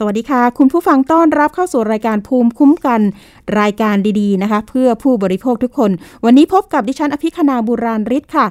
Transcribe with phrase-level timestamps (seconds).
[0.00, 3.00] สวัสดีค่ะ คุณผู้ฟังต้อนรับเข้าสู่รายการภูมิคุ้มกัน
[3.60, 5.90] รายการดีๆนะคะ เพื่อผู้บริโภคทุกคน
[6.24, 8.46] วันนี้พบกับดิฉันอภิคณาบุราริศค่ะ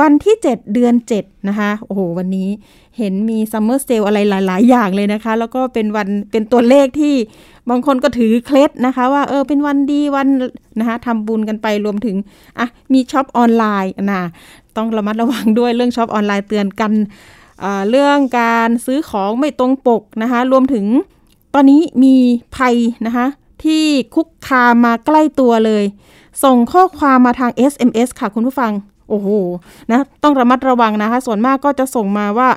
[0.00, 2.48] วันที่ 7 เดือน 7 นะคะ โอ้โห วันนี้
[2.98, 7.14] เห็นมี summer sale อะไรหลาย ๆ อย่างเลยนะคะ แล้วก็เป็นวันเป็นตัวเลขที่
[7.70, 10.28] บางคนก็ถือเคล็ดนะคะ ว่าเออเป็นวันดีวัน
[10.80, 12.16] นะคะทำบุญกันไปรวมถึง
[12.58, 14.22] อะมีช็อปออนไลน์นะ
[14.76, 16.92] ต้องระมัดระวังด้วยเรื่องช็อปออนไลน์เตือนกัน
[17.90, 20.86] เรื่องการซื้อของไม่ตรงปกนะคะ รวมถึง
[21.54, 22.16] ตอนนี้มี
[22.56, 23.26] ภัยนะคะ
[23.64, 23.84] ที่
[24.14, 25.84] คุกคามมาใกล้ตัวเลย
[26.44, 28.72] ส่งข้อความมาทาง SMS ค่ะคุณผู้ฟัง
[29.08, 29.28] โอ้โห
[29.90, 32.50] นะต้องระมัดระวังนะคะ ส่วนมากก็จะส่งมาว่า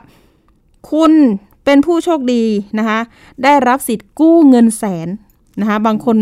[0.91, 1.13] คุณ
[1.65, 2.43] เป็นผู้โชคดี
[2.79, 2.99] นะคะ
[3.43, 5.07] ได้รับสิทธิ์กู้เงินแสน
[5.61, 6.17] นะคะบางคน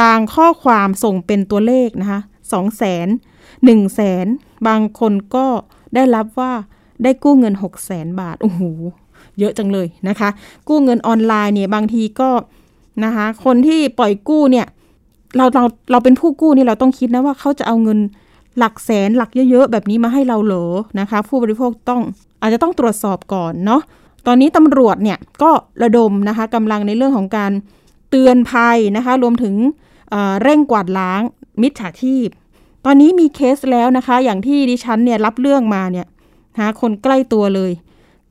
[0.00, 2.20] บางข้อความส่งเป็นตัวเลขนะคะ
[2.52, 3.08] สองแสน
[3.64, 4.26] หนึ่งแสน
[4.68, 5.46] บางคนก็
[5.94, 6.52] ได้รับว่า
[7.02, 8.62] ได้กู้เงิน 6 0แสนบาท โอ้โห
[9.38, 10.28] เยอะจังเลยนะคะ
[10.68, 12.30] กู้เงินออนไลน์เนี่ยบางทีก็
[13.04, 14.66] นะคะ คนที่ปล่อยกู้เนี่ย
[15.36, 17.98] เราเราเราเป็นผู้กู้นี่เราต้องคิดนะว่าเขาจะเอาเงิน
[18.58, 20.66] หลักแสนหลักเยอะๆ แบบนี้มาให้เราเหรอ
[21.00, 22.02] นะคะ ผู้บริโภคต้อง
[22.40, 23.82] อาจจะต้องตรวจสอบก่อนเนาะ
[24.26, 25.50] ตอนนี้ตำรวจเนี่ยก็
[25.82, 27.52] ระดมนะคะกำลังในเรื่องของการ
[28.10, 29.54] เตือนภัยนะคะ รวมถึง
[30.10, 31.22] เเร่งกวาดล้าง
[31.62, 32.28] มิจฉาชีพ
[32.84, 36.06] ตอนนี้มีเคสแล้วนะคะ อย่างที่ดิฉันเนี่ยรับเรื่องมาเนี่ย
[36.58, 37.72] หาคนใกล้ตัวเลย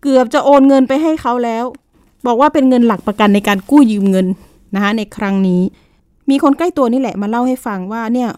[0.01, 1.65] เกือบจะโอนเงินไปให้เขาแล้ว
[2.25, 4.27] บอกว่าเป็นเงินหลักประกันในการกู้ยืมเงิน
[4.75, 5.61] นะคะในครั้งนี้
[6.29, 8.29] มีคนใกล้ตัวนี่แหละมาเล่าให้ฟังว่าเนี่ย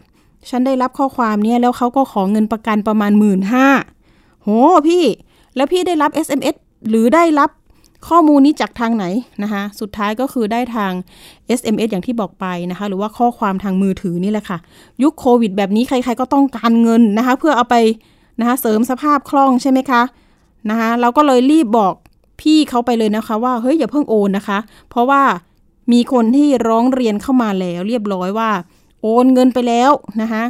[0.50, 3.68] ฉันได้รับข้อความเนี่ยแล้วเขาก็ขอเงินประกันประมาณหมื่นห้า
[4.44, 4.50] โห
[4.88, 5.04] พี่
[5.56, 6.56] แล้วพี่ได้รับ SMS
[6.90, 7.50] หรือได้รับ
[8.10, 9.06] ข้อมูลนี้จากทางไหน
[9.44, 10.92] นะคะสุดท้ายก็คือได้ทาง
[11.60, 14.58] SMS อย่างที่บอกไปนะคะ หรือว่าข้อความทางมือถือนี่แหละค่ะ
[15.04, 17.76] ยุคโควิดแบบนี้ใครๆก็ต้องการเงินนะคะ เพื่อเอาไป
[18.40, 20.04] นะคะเสริมสภาพคล่องใช่ไหมคะ
[20.70, 21.94] นะคะเราก็เลยรีบบอก
[22.42, 25.22] พี่เขาไปเลยนะคะ ว่าเฮ้ยอย่าเพิ่งโอนนะคะ เพราะว่า
[25.92, 28.50] มีคนที่ร้องเรียนเข้ามาแล้วเรียบร้อยว่า
[29.02, 29.92] โอนเงินไปแล้ว
[30.22, 30.44] นะคะ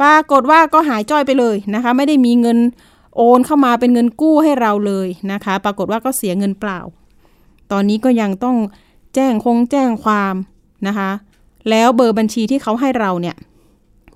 [0.00, 2.58] ปรากฏว่าก็หายจ้อยไปเลยนะคะ ไม่ได้มีเงิน
[3.16, 6.80] โอนเข้ามาเป็นเงินกู้ให้เราเลยนะคะ ปรากฏว่าก็เสียเงินเปล่า
[7.72, 8.56] ตอนนี้ก็ยังต้อง
[9.14, 10.34] แจ้งคงแจ้งความ
[10.86, 11.10] นะคะ
[11.70, 13.36] แล้วเบอร์บัญชีที่เขาให้เราเนี่ย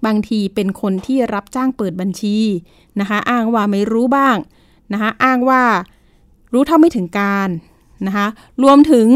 [0.06, 2.36] บางทีเป็นคนที่รับจ้างเปิดบัญชี
[3.00, 4.36] นะคะ อ้างว่าไม่รู้บ้าง
[4.92, 5.62] นะคะอ้างว่า
[6.52, 7.48] รู้เท่าไม่ถึงการ
[8.06, 8.26] นะคะ
[8.62, 9.06] รวมถึง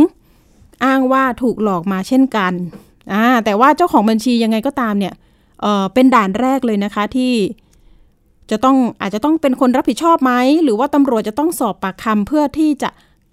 [0.85, 2.53] อ้างว่าถูกหลอกมาเช่นกัน
[3.13, 5.15] อ่าแต่ว่าเจ้าของบัญชียังไงก็ตามเนี่ย
[5.61, 7.35] เออเป็นด่านแรกเลยนะคะที่
[8.51, 10.33] จะต้องอาจจะต้องเป็นคนรับผิดชอบไหม
[10.63, 12.91] หรือว่าตำรวจจะต้องสอบปากคำเพื่อที่จะ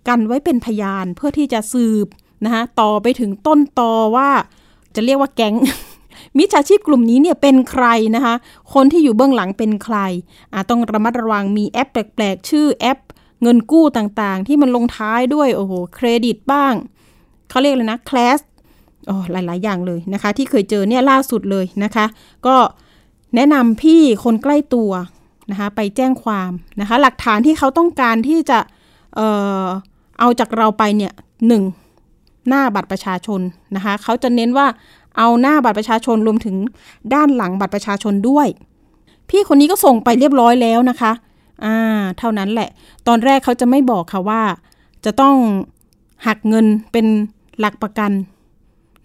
[0.08, 2.08] กันไว้เป็นพยานเพื่อที่จะสืบ
[2.46, 4.30] นะคะต่อไปถึงต้นตอว่า
[4.96, 5.56] จะเรียกว่าแก๊ง
[6.38, 7.86] มิจฉาชีพกลุ่มนี้เนี่ยเป็นใคร
[8.16, 8.36] นะคะ
[8.74, 9.98] คนที่อยู่เบื้องหลังเป็นใคร
[10.70, 13.00] ต้องระมัดระวังมีแอปแปลกๆ ชื่อแอป
[13.42, 16.74] เงินกู้ต่างๆ ที่มันลงท้ายด้วยโอ้โหเครดิตบ้าง
[17.50, 18.40] เขาเรียกเลยนะคลาส
[19.08, 22.06] โอ้หลาย ๆ อย่างเลยนะคะ ที่เคยเจอเนี่ยล่าสุดเลยนะคะ
[22.48, 22.56] ก็
[23.36, 24.92] แนะนำพี่คนใกล้ตัว
[25.52, 28.60] นะคะไปแจ้งความนะคะ หลักฐานที่เขาต้องการที่จะ
[29.16, 29.22] เอ
[29.64, 29.66] อ
[30.20, 31.14] เอาจากเราไปเนี่ย
[31.48, 31.64] หนึ่ง
[32.48, 33.42] หน้าบัตรประชาชน
[33.76, 34.68] นะคะเขาจะเน้นว่า
[35.20, 36.56] เอาหน้าบัตรประชาชนรวมถึง
[37.14, 38.48] ด้านหลังบัตรประชาชนด้วย
[39.30, 41.12] พี่คนนี้ก็ส่งไปเรียบร้อยแล้วนะคะ
[41.64, 41.76] อ่า
[42.18, 42.70] เท่านั้นแหละ
[43.08, 44.42] ตอนแรกเขาจะไม่บอกค่ะว่า
[45.06, 45.36] จะต้อง
[46.28, 47.06] หักเงินเป็น
[47.60, 48.12] หลักประกัน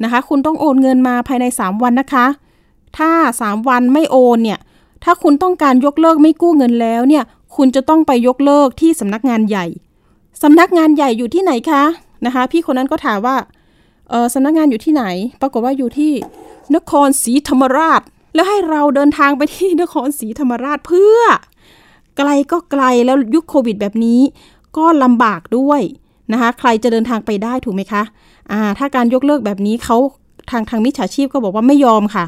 [0.03, 2.27] นะคะ คุณต้องโอนเงินมาภายใน 3 วันนะคะ
[2.99, 3.11] ถ้า
[3.41, 4.59] 3 วันไม่โอนเนี่ย
[5.05, 7.25] ถ้าคุณต้องการยกเลิกไม่กู้เงินแล้วเนี่ย
[7.57, 9.67] คุณจะต้องไปยกเลิกที่สำนักงานใหญ่
[10.43, 11.83] สำนักงานใหญ่อยู่ที่ไหนคะ
[12.27, 13.37] นะคะ พี่คนนั้นก็ถามว่า
[14.35, 15.05] สำนักงานอยู่ที่ไหน
[15.41, 16.13] ปรากฏว่าอยู่ที่
[16.77, 18.01] นครศรีธรรมราช
[18.35, 21.21] แล้วให้เราเดินทางไปที่นครศรีธรรมราชเพื่อ
[22.17, 24.21] ไกลก็ไกลแล้วยุคโควิดแบบนี้
[24.77, 25.81] ก็ลำบากด้วย
[26.33, 28.03] นะคะใครจะเดินทางไปได้ถูกไหมคะ
[28.51, 29.97] อ่าถ้าการยกเลิกแบบนี้เขา
[30.51, 32.25] ทางทางมิจฉาชีพก็บอกว่าไม่ยอมค่ะ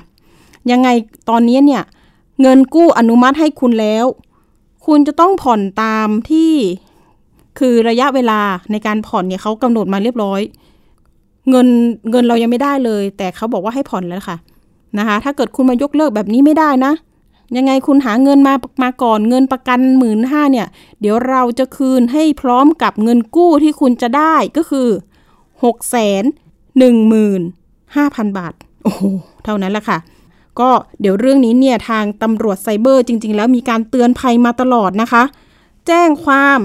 [0.71, 0.89] ยังไง
[1.31, 1.83] ตอนนี้เนี่ย
[2.43, 4.07] เงินกู้อนุมัติให้คุณแล้ว
[4.87, 6.53] คุณจะต้องผ่อนตามที่
[7.59, 8.41] คือระยะเวลา
[8.73, 10.41] ในการผ่อนเนี่ยเขากำหนดมาเรียบร้อย
[11.51, 11.69] เงิน
[12.11, 14.37] เงินเรายังไม่ได้เลย แต่เขาบอกว่าให้ผ่อนแล้วค่ะ
[14.99, 16.93] นะคะ ถ้าเกิดคุณมายกเลิกแบบนี้ไม่ได้นะ
[17.57, 20.67] ยังไงคุณหาเงินมามาก่อนเงินประกันหมื่นห้าเนี่ย
[21.01, 24.89] เดี๋ยวเราจะคืนให้พร้อมกับเงินกู้ที่คุณจะได้ก็คือ
[25.65, 26.25] หกแสน
[26.79, 27.43] หนึ่งหมื่น
[27.97, 28.55] ห้าพันบาท
[28.85, 29.03] โอ้โห
[29.45, 29.99] เท่านั้นแหละค่ะ
[30.61, 30.71] ก็
[31.01, 35.23] เดี๋ยวเรื่องนี้เนี่ยทางตำรวจไซเบอร์จริง ๆ แล้วมีการเตือนภัยมาตลอดนะคะ
[35.87, 36.61] แจ้งความ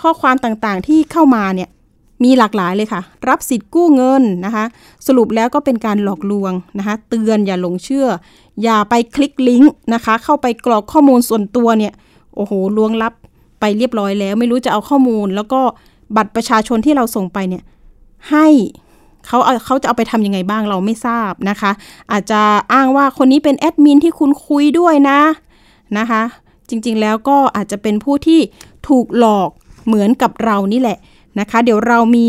[0.00, 1.68] ข้อความต่างๆที่เข้ามาเนี่ย
[2.24, 4.64] มีหลากหลายเลยค่ะ รับสิทธิ์กู้เงินนะคะ
[5.06, 8.06] สรุปแล้วก็เป็นการหลอกลวงนะคะ เตือนอย่าหลงเชื่อ
[8.62, 11.92] อย่าไปคลิกลิงก์นะคะ เข้าไปกรอกข้อมูลส่วนตัวเนี่ย
[12.36, 13.12] โอ้โหลวงลับ
[13.60, 15.60] ไปเรียบร้อยแล้ว ไม่รู้จะเอาข้อมูล แล้วก็
[16.16, 17.62] บัตรประชาชนที่เราส่งไปเนี่ย
[18.30, 18.46] ให้
[19.26, 21.70] เขาเอาเขาจะเอาไปทำยังไงบ้างเราไม่ทราบนะคะ
[22.12, 22.40] อาจจะ
[22.72, 25.20] อ้างว่าคนนี้เป็นแอดมินที่คุณคุยด้วยนะ
[25.98, 26.22] นะคะ
[26.68, 28.40] จริงๆแล้วก็อาจจะเป็นผู้ที่
[28.88, 29.50] ถูกหลอก
[29.86, 30.98] เหมือนกับเรานี่แหละ
[31.40, 32.28] นะคะ เดี๋ยวเรามี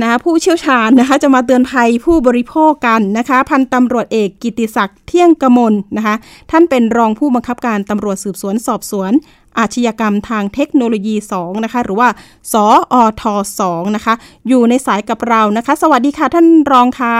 [0.00, 6.14] นะคะผู้เชี่ยวชาญนะคะจะมาเตือนภัยผู้บริโภคกันนะคะ พันตำรวจเอกกิติศักดิ์เที่ยงกมลนะคะ
[6.50, 9.12] ท่านเป็นรองผู้บังคับการตำรวจสืบสวนสอบสวน
[9.58, 12.08] อาชญากรรมทางเทคโนโลยี2นะคะหรือว่า
[12.52, 13.24] สออท
[13.60, 14.14] 2นะคะ
[14.48, 17.16] อยู่ในสายกับเรานะคะ สวัสดีค่ะท่านรองคะ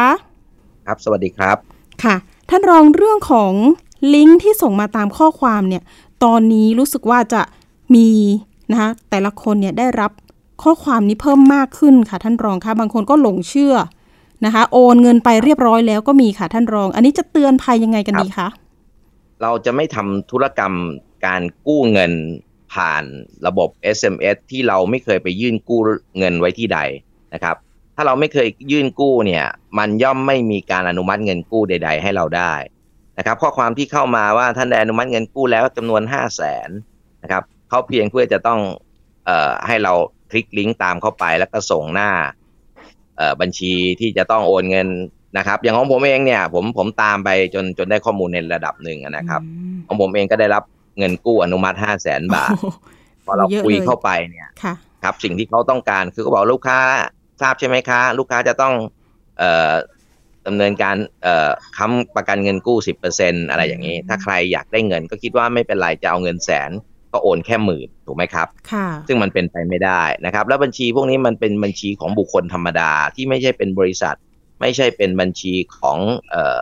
[0.87, 1.57] ครับสวัสดีครับ
[2.05, 2.17] ค่ะ
[2.51, 3.53] ท่านรองเรื่องของ
[4.15, 5.83] ลิงก์ที่ส่งมาตามข้อความเนี่ย
[6.25, 7.43] ตอนนี้รู้สึกว่าจะ
[7.95, 8.09] มี
[8.71, 10.11] นะคะแต่ละคนเนี่ยได้รับ
[10.63, 13.75] ข้อความนี้เพิ่มมากขึ้นค่ะท่านรองค่ะบางคนก็หลงเชื่อ
[14.45, 18.49] นะคะ โอนเงินไปเรียบร้อยแล้วก็มีค่ะท่านรอง อันนี้จะเตือนภัยยังไงกันดีคะ
[19.43, 20.75] เราจะไม่ทำธุรกรรม
[21.27, 22.13] การกู้เงิน
[22.73, 23.05] ผ่าน
[23.47, 25.81] ระบบ SMS ที่เราไม่เคยไปยื่นกู้
[26.19, 26.79] เงินไว้ที่ใด
[27.35, 27.57] นะครับ
[27.97, 29.45] ถ้าเราไม่เคยยื่นกู้เนี่ย
[29.79, 32.55] มันย่อมไม่มีการอนุมัติเงินกู้ใด ๆ ให้เราได้
[33.19, 36.71] นะครับ ข้อความที่เข้ามาว่าท่านได้อนุมัติเงินกู้แล้วจำนวนห้าแสน
[37.23, 38.61] นะครับเขาเพียงเพื่อจะต้อง
[39.29, 39.93] ออให้เรา
[40.31, 42.11] คลิกลิงก์ตามเข้าไปแล้วก็ส่งหน้า
[43.17, 44.89] เอ่อบัญชีที่จะต้องโอนเงิน
[45.39, 50.63] นะครับ อย่างของผมเองเนี่ยผมผมตามไปจนจนได้ข้อมูลในระดับหนึ่งนะครับอืมของผมเองก็ได้รับ
[50.99, 52.67] เงินกู้อนุมัติห้าแสนบาทโอ้โห
[53.27, 56.79] พอเราเยอะคุยเลยเข้าไปเนี่ยค่ะครับ สิ่งที่เขาต้องการคือเขาบอกลูกค้า
[57.41, 58.75] ทราบใช่ไหมคะ ลูกค้าจะต้อง
[59.39, 59.73] เอ่อ
[60.47, 66.71] ดำเนินการเอ่อค้ำประกันเงินกู้สิบเปอร์เซ็นอะไรอย่างนี้ ถ้าใครอยากได้เงินก็คิดว่าไม่เป็นไรจะเอาเงินแสน
[67.13, 74.17] ก็โอนแค่หมื่นถูกไหมครับค่ะซึ่งมันเป็นไปไม่ได้นะครับ แล้วบัญชีพวกนี้มันเป็นบัญชีของบุคคลธรรมดาที่ไม่ใช่เป็นบริษัท
[74.61, 75.99] ไม่ใช่เป็นบัญชีของ
[76.31, 76.61] เอ่อ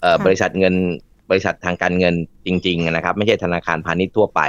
[0.00, 0.74] เอ่อค่ะบริษัทเงิน
[1.30, 2.14] บริษัททางการเงิน
[2.46, 4.40] จริง ๆ นะครับ ไม่ใช่ธนาคารพาณิชย์ทั่วไป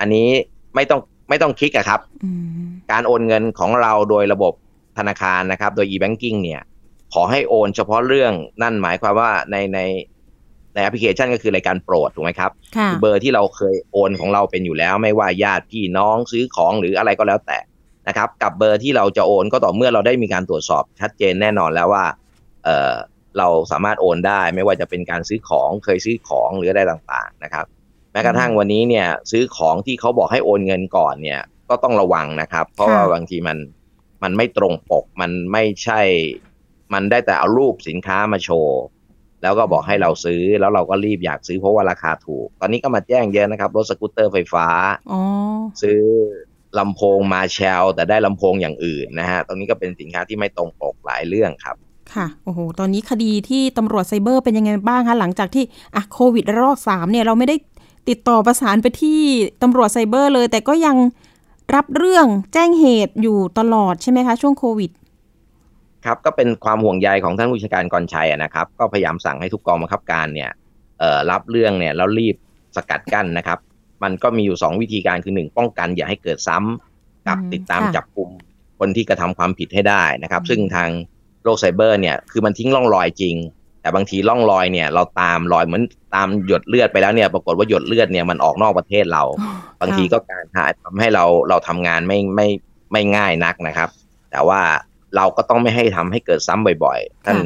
[0.00, 0.28] อันนี้
[0.74, 2.30] ไม่ต้องไม่ต้องคลิกอะครับอื
[2.62, 4.52] มการโอนเงินของเราโดยระบบ
[4.98, 6.62] ธนาคารนะครับ โดย e-banking เนี่ย
[7.12, 9.80] ขอให้โอนเฉพาะเรื่องนั่นหมายความว่าในใน
[10.74, 17.58] ในแอปพลิเคชันก็คือรายการโปรดถูกไหมครับค่ะเบอร์ที่เราเคยโอนของเราเป็นอยู่แล้ว ไม่ว่าญาติพี่น้องซื้อของหรืออะไรก็แล้วแต่
[18.08, 22.04] นะครับ กับเบอร์ที่เราจะโอนก็ต่อเมื่อเราได้มีการตรวจสอบชัดเจนแน่นอนแล้วว่า
[22.64, 22.94] เออ
[23.38, 27.66] เราสามารถโอนได้ ไม่ว่าจะเป็นการซื้อของเคยซื้อของหรืออะไรต่างๆนะครับ
[28.12, 31.40] แม้กระทั่งวันนี้เนี่ยซื้อของที่เขาบอกให้โอนเงินก่อนเนี่ย
[31.70, 33.58] ก็ต้องระวังนะครับ เพราะว่าค่ะบางทีมัน
[34.22, 36.00] มันไม่ตรงปกมันไม่ใช่
[36.92, 38.80] มันได้แต่เอารูปสินค้ามาโชว์
[39.44, 44.66] แล้วก็บอกให้เราซื้อแล้วเราก็รีบอยากซื้อเพราะว่าราคาถูก ตอนนี้ก็มาแจ้งเยอะนะครับ รถสกูตเตอร์ไฟฟ้า
[45.12, 45.20] อ๋อ
[45.82, 46.00] ซื้อ
[46.78, 51.76] ลำโพงมาแชลแต่ได้ลำโพงอย่างอื่นนะฮะตรงนี้ก็เป็นสินค้าที่ไม่ตรงปกหลายเรื่องครับ
[52.14, 55.64] ค่ะ โอ้โห ตอนนี้คดีที่ตำรวจไซเบอร์เป็นยังไงบ้างคะ หลังจากที่
[55.94, 57.56] อะโควิดระลอกสามเนี่ยเราไม่ได้
[58.08, 59.20] ติดต่อประสานไปที่
[59.62, 60.96] ตำรวจไซเบอร์เลย แต่ก็ยัง
[61.74, 64.90] รับเรื่องแจ้งเหตุอยู่ตลอดใช่ไหมคะ ช่วงโควิด
[66.04, 70.50] ครับก็เป็นความห่วงใยของท่านผู้จัดการกรชัยอะนะครับ ก็พยายามสั่งให้ทุกกองบังคับการเนี่ย
[70.98, 72.36] เอ่อรับเรื่องเนี่ยแล้วรีบ
[72.76, 73.58] สกัดกั้นนะครับ
[74.02, 78.30] มันก็มีอยู่สองวิธีการคือหนึ่งป้องกันอย่าให้เกิดซ้ำกับอืมติดตามค่ะจับกลุ่ม
[78.78, 80.90] คนที่กระทำความผิดให้ได้นะครับอืมซึ่งทาง
[81.44, 83.36] โลกไซเบอร์เนี่ยคือมันทิ้งร่องรอยจริง
[83.80, 85.82] แต่บางทีร่องรอยเนี่ยเราตามรอยเหมือน
[86.14, 89.22] ตามหยดเลือดไปแล้วเนี่ยปรากฏว่าหยดเลือดเนี่ยมันออกนอกประเทศเรา
[89.80, 92.48] บางทีก็การหาทำให้เราเราทำงานไม่ไม่
[92.92, 93.88] ไม่ง่ายนักนะครับ
[94.30, 94.60] แต่ว่า
[95.16, 97.38] เราก็ต้องไม่ให้ทำให้เกิดซ้ำบ่อยๆ ท่าน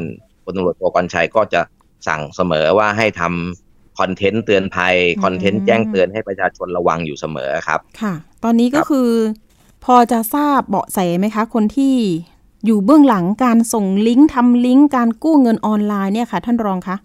[0.43, 1.61] พลตำรวจโทกรชัยก็จะ
[2.07, 9.09] สั่งเสมอว่าให้ทำคอนเทนต์เตือนภัยอืมคอนเทนต์แจ้งเตือนให้ประชาชนระวังอยู่เสมอครับ ค่ะ ตอนนี้ก็ครับคือ
[9.85, 11.95] พอจะทราบเบาะแสไหมคะ คนที่
[12.65, 16.97] อยู่เบื้องหลังการส่งลิงก์ทำลิงก์การกู้เงินออนไลน์เนี่ยค่ะ ท่านรองคะ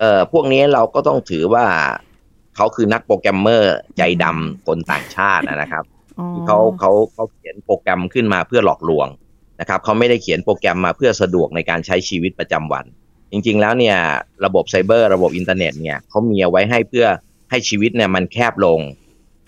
[0.00, 1.66] เอ่อพวกนี้เราก็ต้องถือว่า
[2.56, 5.84] เขาคือนักโปรแกรมเมอร์ใจดำคนต่างชาตินะครับ
[6.18, 9.08] อ๋อที่เขาเขาเขาเขียนโปรแกรมขึ้นมาเพื่อหลอกลวง
[9.60, 12.84] นะครับเขาไม่ได้เขียนโปรแกรมมาเพื่อสะดวกในการใช้ชีวิตประจำวัน
[13.30, 13.96] จริง ๆ แล้วเนี่ย
[14.44, 17.06] ระบบไซเบอร์ระบบอินเทอร์เน็ตเนี่ยเขามีเอาไว้ให้เพื่อ
[17.50, 18.80] ให้ชีวิตเนี่ยมันแคบลง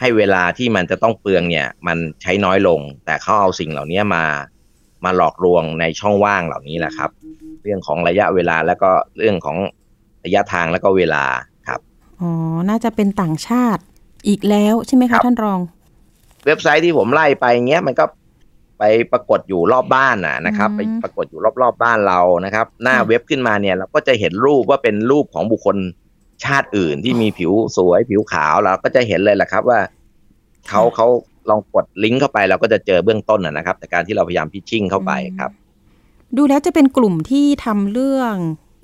[0.00, 4.24] ให้เวลาที่มันจะต้องเปลืองเนี่ยมันใช้น้อยลง แต่เขาเอาสิ่งเหล่านี้มา
[5.04, 7.10] มาหลอกลวงในช่องว่างเหล่านี้แหละครับ
[7.62, 9.56] เรื่องของระยะเวลาแล้วก็เรื่องของ
[10.24, 11.24] ระยะทางแล้วก็เวลา
[11.68, 11.80] ครับ
[12.20, 12.30] อ๋อ
[12.68, 13.82] น่าจะเป็นต่างชาติ
[14.28, 15.60] อีกแล้วใช่ไหมคะครับท่านรอง
[16.46, 18.04] เว็บไซต์ที่ผมไล่ไปเงี้ยมันก็
[18.78, 18.82] ไป
[19.12, 25.76] ปรากฏอยู่รอบบ้านน่ะนะครับอืมไปปรากฏอยู่รอบๆบ้านเรานะครับ หน้าค่ะเว็บขึ้นมาเนี่ยเราก็จะเห็นรูปว่าเป็นรูปของบุคคล
[26.44, 29.80] ชาติอื่นที่มีผิวสวยผิวขาวเราก็จะเห็นเลยแหละครับว่า
[30.68, 31.06] เขาเขา
[31.48, 35.50] ลองกดลิงก์เข้าไปเราก็จะเจอเบื้องต้นนะครับแต่การที่เราพยายามพิชชิ่งเข้าไปครับ
[36.36, 38.34] ดูแล้วจะเป็นกลุ่มที่ทำเรื่อง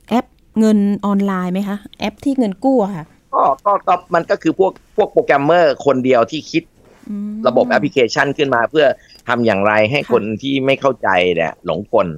[0.08, 0.26] แอป
[0.58, 6.62] เงินออนไลน์ไหมคะแอปที่เงินกู้อะค่ะก็ก็ก็มันก็คือพวกพวกโปรแกรมเมอร์คนเดียวที่คิด
[7.08, 8.86] อืมระบบแอปพลิเคชันขึ้นมาเพื่อ
[9.28, 12.08] ทำอย่างไรให้ค่ะคนที่ไม่เข้าใจเนี่ยหลงกล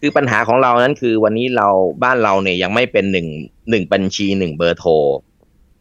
[0.00, 1.68] คือปัญหาของเรานั้นคือวันนี้เรา
[2.02, 3.28] บ้านเราเนี่ยยังไม่เป็นหนึ่ง
[3.70, 4.92] หนึ่งบัญชีหนึ่งเบอร์โทร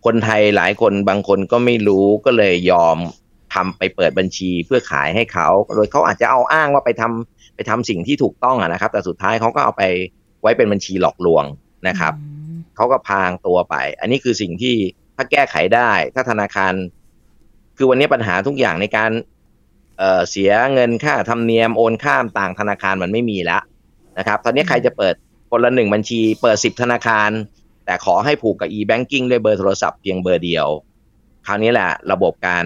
[0.06, 2.98] คนไทยหลายคนบางคนก็ไม่รู้ก็เลยยอม
[3.54, 9.84] ทำไปเปิดบัญชีเพื่อขายให้เขา โดยเขาอาจจะเอาอ้างว่าไปทำไปทำสิ่งที่ถูกต้องอะนะครับ แต่สุดท้ายเขาก็เอาไป
[10.42, 11.44] ไว้เป็นบัญชีหลอกลวง
[11.88, 14.76] นะครับอืมเขาก็พางตัวไป อันนี้คือสิ่งที่
[15.16, 16.74] ถ้าแก้ไขได้ ถ้าธนาคาร
[17.78, 19.12] คือวันนี้ปัญหาทุกอย่างในการ
[20.00, 23.62] เอ่อเสียเงินค่าธรรมเนียมโอนข้ามต่างธนาคารมันไม่มีแล้ว
[24.18, 25.16] นะครับตอนนี้ใครจะเปิด
[25.50, 27.30] คนละหนึ่งบัญชี เปิดสิบธนาคาร
[27.86, 30.68] แต่ขอให้ผูกกับ e-banking ด้วยเบอร์โทรศัพท์เพียงเบอร์เดียว
[31.46, 32.66] คราวนี้แหละ ระบบการ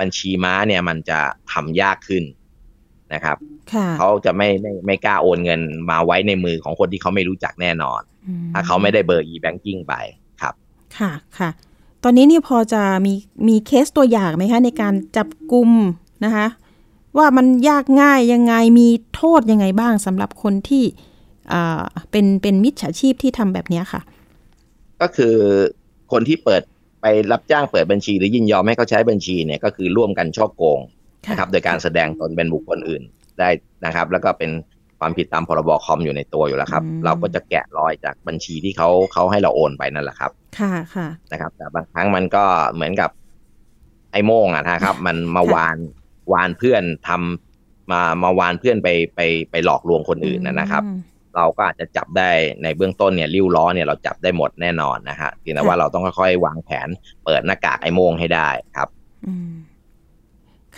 [0.00, 1.20] บัญชีม้าเนี่ยมันจะ
[1.52, 2.24] ทำยากขึ้น
[3.14, 3.36] นะครับ
[3.72, 5.60] ค่ะเขาจะไม่ไม่ไม่กล้าโอนเงิน
[5.90, 9.94] มาไว้ในมือของคนที่เขาไม่รู้จักแน่นอนอืถ้าเขาไม่ได้เบอร์ e-banking ไป
[10.40, 10.54] ครับ
[10.98, 11.50] ค่ะค่ะ
[12.04, 13.14] ตอนนี้นี่พอจะมี
[13.48, 15.70] มีเคสตัวอย่างไหมคะ ในการจับกลุ่ม
[16.24, 16.46] นะคะ
[17.16, 20.84] ว่ามันยากง่ายยังไงมีโทษยังไงบ้างสำหรับคนที่
[21.52, 24.00] อ่าเป็นเป็นมิจฉาชีพที่ทำแบบเนี้ยค่ะ
[25.00, 25.34] ก็คือ
[26.12, 26.62] คนที่เปิด
[27.02, 30.80] ไปรับจ้างเปิดบัญชี หรือยินยอมให้เขาใช้บัญชีเนี่ยก็คือร่วมกันช่อโกง
[31.26, 33.02] ค่ะนะครับ โดยการแสดงตนเป็นบุคคลอื่น
[33.38, 33.48] ได้
[33.86, 34.50] นะครับ แล้วก็เป็น
[34.98, 43.10] ความผิดตามพรบคอมอยู่ในตัวอยู่แล้วครับอืมเราก็จะแกะรอยจากบัญชีที่เขาเขาให้เราโอนไปนั่นแหละครับ ค่ะค่ะนะครับ แต่บางครั้งมันก็เหมือนกับ
[44.12, 45.76] ไอ้โม่งอะนะครับ มันมาค่ะวาน
[46.32, 49.20] วานเพื่อนทำมามาวานเพื่อนไปไป
[49.50, 50.98] ไปหลอกลวงคนอื่นนะนะครับอืม
[51.36, 52.30] เราก็อาจจะจับได้
[52.62, 56.88] ในเบื้องต้นเนี่ยริ้วล้อเนี่ยเราจับได้หมดแน่นอนนะฮะเพียงแต่ค่ะว่าเราต้องค่อยๆวางแผน
[57.24, 58.88] เปิดหน้ากากไอ้โมงให้ได้ครับ
[59.26, 59.52] อืม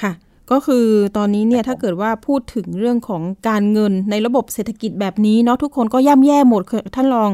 [0.01, 0.13] ค่ะ
[0.51, 7.31] ก็คือตอนนี้เนี่ยถ้าเกิดว่าพูดถึงเรื่องของการเงินในระบบเศรษฐกิจแบบนี้เนาะทุกคนก็ย่ำแย่หมดคือท่านรอง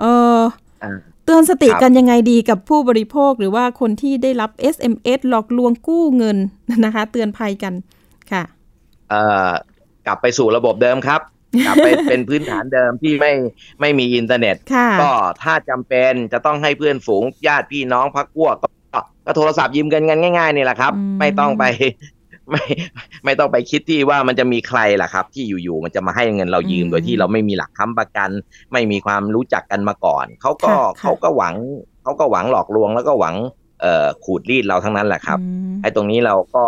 [0.00, 0.04] เอ
[0.36, 0.40] อ
[0.84, 6.36] อ่า เตือนสติครับกันยังไงดีกับผู้บริโภคหรือว่าคนที่ได้รับ SMS หลอกลวงกู้เงิน
[6.84, 7.74] นะคะ เตือนภัยกัน
[8.32, 8.42] ค่ะ
[9.10, 9.50] เอ่อ
[10.06, 11.20] กลับไปสู่ระบบเดิมครับ
[11.66, 13.32] กลับไปเป็นพื้นฐานเดิมที่ไม่
[13.80, 15.12] ไม่มีอินเทอร์เน็ตค่ะก็
[15.42, 18.68] ถ้าจำเป็นจะต้องให้เพื่อนฝูงญาติพี่น้องพักพวกก็
[19.26, 21.64] ก็โทรศัพท์ยืมเงินกันง่ายๆนี่แหละครับอืมไม่ต้องไป
[22.50, 22.64] ไม่
[23.24, 28.30] ไม่ต้องไปคิดที่ว่ามันจะมีใครล่ะครับ ที่อยู่ๆมันจะมาให้เงินเรายืมโดยที่เราไม่มีหลักค้ำประกัน
[28.72, 31.54] ไม่มีความรู้จักกันมาก่อนเขาก็ค่ะค่ะเขาก็หวัง
[32.02, 33.34] เขาก็หวังหลอกลวงแล้วก็หวัง
[33.80, 36.64] เอ่อขูดรีดเราทั้งนั้นแหละครับอืมไอ้ตรงนี้เราก็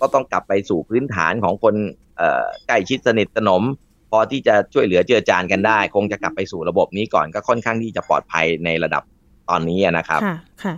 [0.00, 1.74] ก็ต้องกลับไปสู่พื้นฐานของคน
[2.16, 3.62] เอ่อใกล้ชิดสนิทสนม
[4.10, 9.02] พอที่จะช่วยเหลือเจือจานกันได้ คงจะกลับไปสู่ระบบนี้ก่อนก็ค่อนข้างที่จะปลอดภัยในระดับ
[9.48, 10.74] ตอนนี้อะนะครับค่ะค่ะ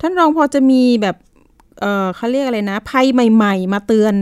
[0.00, 1.16] ท่านรองพอจะมีแบบ
[1.80, 4.14] เออเขาเรียกอะไรนะ ภัยใหม่ ๆ มาเตือน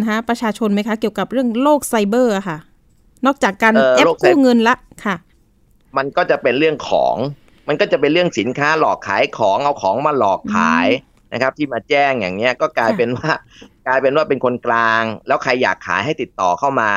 [0.00, 2.58] นะคะประชาชนไหมคะ เกี่ยวกับเรื่องโลกไซเบอร์อะค่ะ
[3.26, 4.74] นอกจากการเอ่อแอปโลกไซกู้เงินละ
[5.04, 5.16] ค่ะ
[5.96, 7.16] มันก็จะเป็นเรื่องของ
[7.68, 10.88] มันก็จะเป็นเรื่องสินค้าหลอกขายของเอาของมาหลอกขาย
[11.32, 13.32] นะครับ ที่มาแจ้งอย่างเงี้ยก็กลายค่ะเป็นว่า
[13.86, 16.92] กลายเป็นว่าเป็นคนกลาง แล้วใครอยากขายให้ติดต่อเข้ามา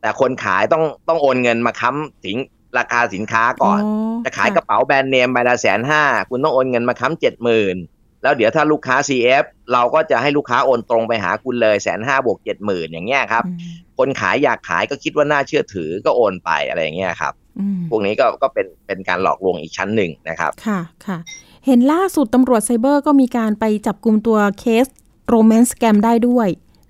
[0.00, 2.36] แต่คนขายต้องต้องโอนเงินมาค้ำถึง
[2.78, 3.80] ราคาสินค้าก่อน
[4.24, 7.76] จะขายกระเป๋าแบรนด์เนมใบละแสนห้าคุณต้องโอนเงินมาค้ำเจ็ดหมื่น
[8.26, 13.58] แล้วเดี๋ยวถ้าลูกค้า CF เราก็จะให้ลูกค้าโอนตรงไปหาคุณเลยแสนห้าบวกเจ็ดหมื่นอย่างเงี้ยครับอืม
[13.98, 21.18] คนขายอยากขายก็คิดว่าน่าเชื่อถือก็โอนไปอะไรอย่างเงี้ยครับอืมพวกนี้ก็ก็เป็นเป็นการหลอกลวงอีกชั้นหนึ่งนะครับ ค่ะค่ะ
[21.66, 24.86] เห็นล่าสุดตำรวจไซเบอร์ก็มีการไปจับกลุ่มตัวเคส
[25.28, 26.48] โรแมนต์สแกมได้ด้วย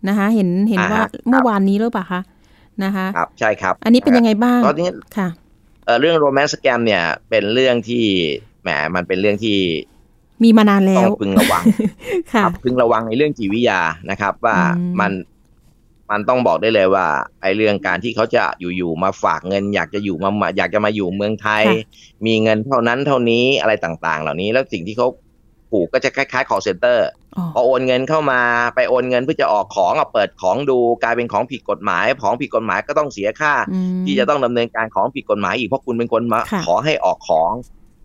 [0.09, 2.21] นะคะเห็นเห็นอ่าว่าครับเมื่อวานนี้หรือเปล่าคะ
[2.85, 5.29] นะคะครับใช่ครับ อันนี้เป็นยังไงบ้างตอนนี้ค่ะ
[5.85, 8.05] เอ่อเรื่องโรแมนต์สแกมเนี่ยเป็นเรื่องที่
[8.63, 9.59] แหมมันเป็นเรื่องที่
[10.43, 11.63] มีมานานแล้ต้อวงพึงระวัง
[12.33, 15.13] ค่ะครับพึงระวังในเรื่องจิตวิทยานะครับ ว่าอืมมัน
[16.11, 17.07] มันต้องบอกได้เลยว่า
[17.43, 21.65] ไอ้เรื่องการที่เขาจะอยู่ๆมาฝากเงิน อยากจะอยู่มามาอยากจะมาอยู่เมืองไทย
[22.27, 25.09] มีเงินเท่านั้นเท่านี้อะไรต่างๆ เหล่านี้แล้วสิ่งที่เขา
[25.71, 26.99] ผูกก็จะคล้ายๆ call center
[27.37, 28.41] อ๋อพอโอนเงินเข้ามา
[28.75, 37.53] ไปโอนเงินเพื่อจะออกของอะเปิดของดูกลายเป็นของผิดกฎหมาย ของผิดกฎหมายก็ต้องเสียค่าอืมที่จะต้องดำเนินการของผิดกฎหมายอีกเพราะคุณเป็นคนมาค่ะขอให้ออกของ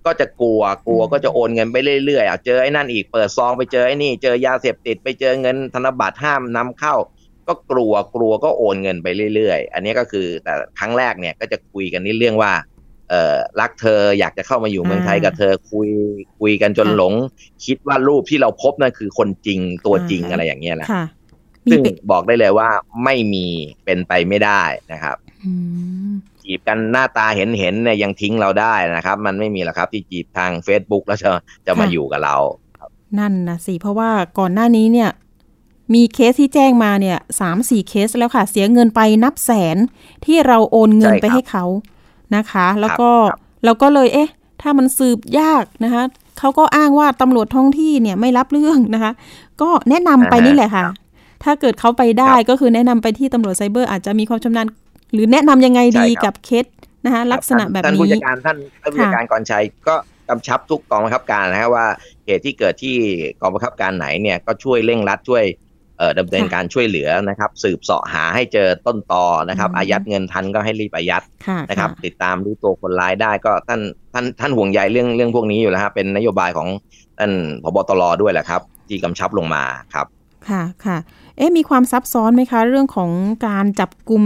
[0.05, 6.95] ก็จะกลัวกลัวอืมก็จะโอนเงินไปเรื่อยๆอะเจอไอ้นั่นอีกเปิดซองไปเจอไอ้นี่เจอยาเสพติดไปเจอเงินธนบัตรห้ามนำเข้า
[7.47, 12.51] ก็กลัวกลัวก็โอนเงินไปเรื่อยๆ อันนี้ก็คือแต่ครั้งแรกเนี่ยก็จะคุยกันนี่เรื่องว่า
[13.09, 15.89] เออรักเธออยากจะเข้ามาอยู่เมืองไทยกับเธอคุย
[16.39, 17.13] คุยกันจนหลง
[17.65, 21.05] คิดว่ารูปที่เราพบนั่นคือคนจริงตัวจริงอะไรอย่างเงี้ยแหละค่ะ
[21.65, 22.69] มีซึ่งเป็นบอกได้เลยว่า
[23.03, 23.47] ไม่มี
[23.85, 25.51] เป็นไปไม่ได้นะครับอื
[26.09, 26.11] ม
[26.43, 31.29] จีบกันหน้าตาเห็นเห็นๆเนี่ยยังทิ้งเราได้นะครับ มันไม่มีหรอกครับที่จีบทาง Facebook แล้วจะ
[31.65, 32.35] จะมาอยู่กับเรา
[33.19, 35.09] นั่นนะสิเพราะว่าก่อนหน้านี้เนี่ย
[35.93, 39.77] มีเคสที่แจ้งมาเนี่ยสามสี่เคสแล้วค่ะ เสียเงินไปนับแสน
[40.25, 41.65] ที่เราโอนเงินใช่ครับไปให้เขา
[42.35, 44.29] นะคะ แล้วก็ครับเราก็เลยเอ๊ะ
[44.61, 46.03] ถ้ามันสืบยากนะคะ
[46.39, 49.11] เขาก็อ้างว่าตำรวจท้องที่เนี่ยไม่รับเรื่องนะคะ
[49.61, 50.83] ก็แนะนำไปนี่แหละค่ะ
[51.43, 54.67] ถ้าเกิดเขาไปได้ครับก็คือแนะนำไปที่ตำรวจไซเบอร์อาจจะมีความชำนาญ
[55.13, 56.65] หรือแนะนำยังไงดีใช่ครับกับเคส
[57.05, 59.95] นะคะลักษณะแบบท่านผู้นี้จัดการท่านท่านผู้จัดการกรชัยก็
[60.29, 61.85] กำชับทุกกองบังคับการนะครับว่า
[62.25, 62.95] เหตุที่เกิดที่
[63.41, 65.43] กองบังคับการไหนเนี่ยก็ช่วยเร่งรัดช่วย
[65.97, 73.81] เอ่อดำเนินค่ะการช่วยเหลือนะครับ สืบเสาะหาให้เจอต้นตอนะครับอืมอายัดเงินทันก็ให้รีบอายัดค่ะนะครับค่ะติดตามรู้ตัวคนร้ายได้ก็ท่าน
[74.13, 76.67] ท่านท่านห่วงใยเรื่องเรื่องพวกนี้อยู่แล้วฮะเป็นนโยบายของ
[77.19, 77.31] ท่าน
[77.63, 79.63] พบตรด้วยแหละครับ ที่กำชับลงมา
[79.93, 80.05] ครับ
[80.49, 80.97] ค่ะค่ะ
[81.37, 83.09] เอ๊ะมีความซับซ้อนไหมคะ เรื่องของ
[83.47, 84.23] การจับกลุ่ม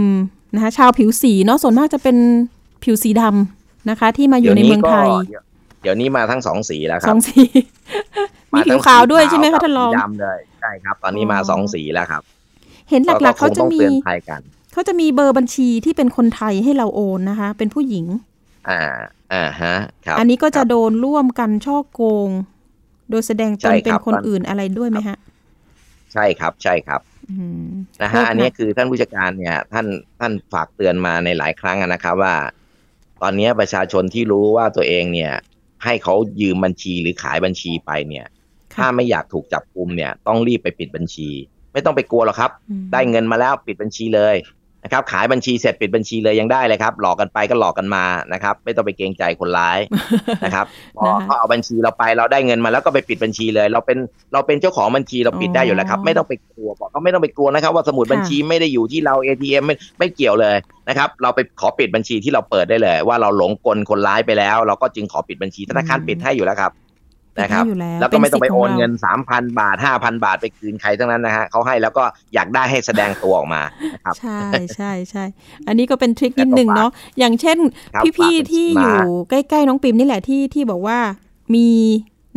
[0.56, 2.16] นะคะชาวผิวสีเนาะส่วนมากจะเป็น
[2.84, 5.42] ผิวสีดำนะคะ ที่มาอยู่ในเมืองไทย เดี๋ยว
[5.82, 7.42] เดี๋ยวนี้มาทั้งสองสีแล้วคสรัอบงสี
[8.54, 12.22] มีผิวขาวด้วยใช่ไหมคะท่านรองสีดำเลยใช่ครับ ตอนนี้มาอ๋อสองสีแล้วครับ
[12.90, 18.06] เห็นหลักๆเขาจะคงต้องมีเตือนภัยกันเขาจะมีเบอร์บัญชีที่เป็นคนไทยให้เราโอนนะคะ เป็นผู้หญิง
[18.68, 18.80] อ่า
[19.32, 19.74] อ่าฮะ
[20.06, 22.30] ครับอันนี้ก็จะครับโดนร่วมกันช่อโกง
[23.10, 25.18] โดยแสดงตใช่นครับเป็นคนตอนอื่นอะไรด้วยไหมฮะ
[26.12, 27.15] ใช่ครับใช่ครับอืม
[28.02, 29.86] นะโทฮะษอันนี้คือท่านผู้จัดการเนี่ยท่าน
[30.20, 32.34] ท่านฝากเตือนมาในหลายครั้งอะนะครับว่า
[33.22, 35.32] ตอนนี้ประชาชนที่รู้ว่าตัวเองเนี่ย
[35.84, 38.26] ให้เขายืมบัญชีหรือขายบัญชีไปเนี่ย
[38.74, 41.28] ค่ะถ้าไม่อยากถูกจับกุมเนี่ย ต้องรีบไปปิดบัญชี
[41.72, 44.36] ไม่ต้องไปกลัวหรอกครับอืมได้เงินมาแล้วปิดบัญชีเลย
[44.86, 49.78] นะครับขายบัญชีเสร็จปิดบัญชีเลยยังได้เลยครับ หลอกกันไปก็หลอกกันมานะครับ ไม่ต้องไปเกรงใจคนร้าย
[50.44, 50.66] นะครับ
[50.98, 53.98] พอนะคะเขาเอาบัญชีเราไปเราได้เงินมาแล้วก็ไปปิดบัญชีเลย เราเป็น
[54.32, 60.56] เราเป็นเจ้าของบัญชีเราปิดได้อยู่แล้วครับอ๋อไม่ต้องไปกลัวบอกก็ไม่ต้องไปกลัวนะครับ ว่าสมุดค่ะบัญชีไม่ได้อยู่ที่เรา ATM ไม่ไม่เกี่ยวเลย
[60.88, 66.85] นะครับ เราไปขอปิดบัญชีที่เราเปิดได้เลย ว่าเราหลงกลคนร้ายไปแล้ว เราก็จึงขอปิดบัญชีธนาคารปิดให้อยู่แล้วครับปิด
[67.40, 73.62] นะครับให้อยู่แล้วแล้วก็ไม่ต้องไปสิทธิ์โอนขราเงินสามพันบาทห้าพันบาทไปคืนใครทั้งนั้นนะฮะเขาให้แล้วก็อยากได้ให้แสดงตัวออกมา
[73.94, 74.40] นะครับใช่
[74.76, 75.24] ใช่ใช่
[75.66, 77.58] อันนี้ก็เป็นทริคนิดหนึ่งเนาะอย่างเช่น
[77.94, 79.00] ครับพี่ฝากๆที่มาอยู่
[79.30, 80.98] ใกล้ๆน้องปิมนี่แหละที่ที่บอกว่า
[81.54, 81.68] มี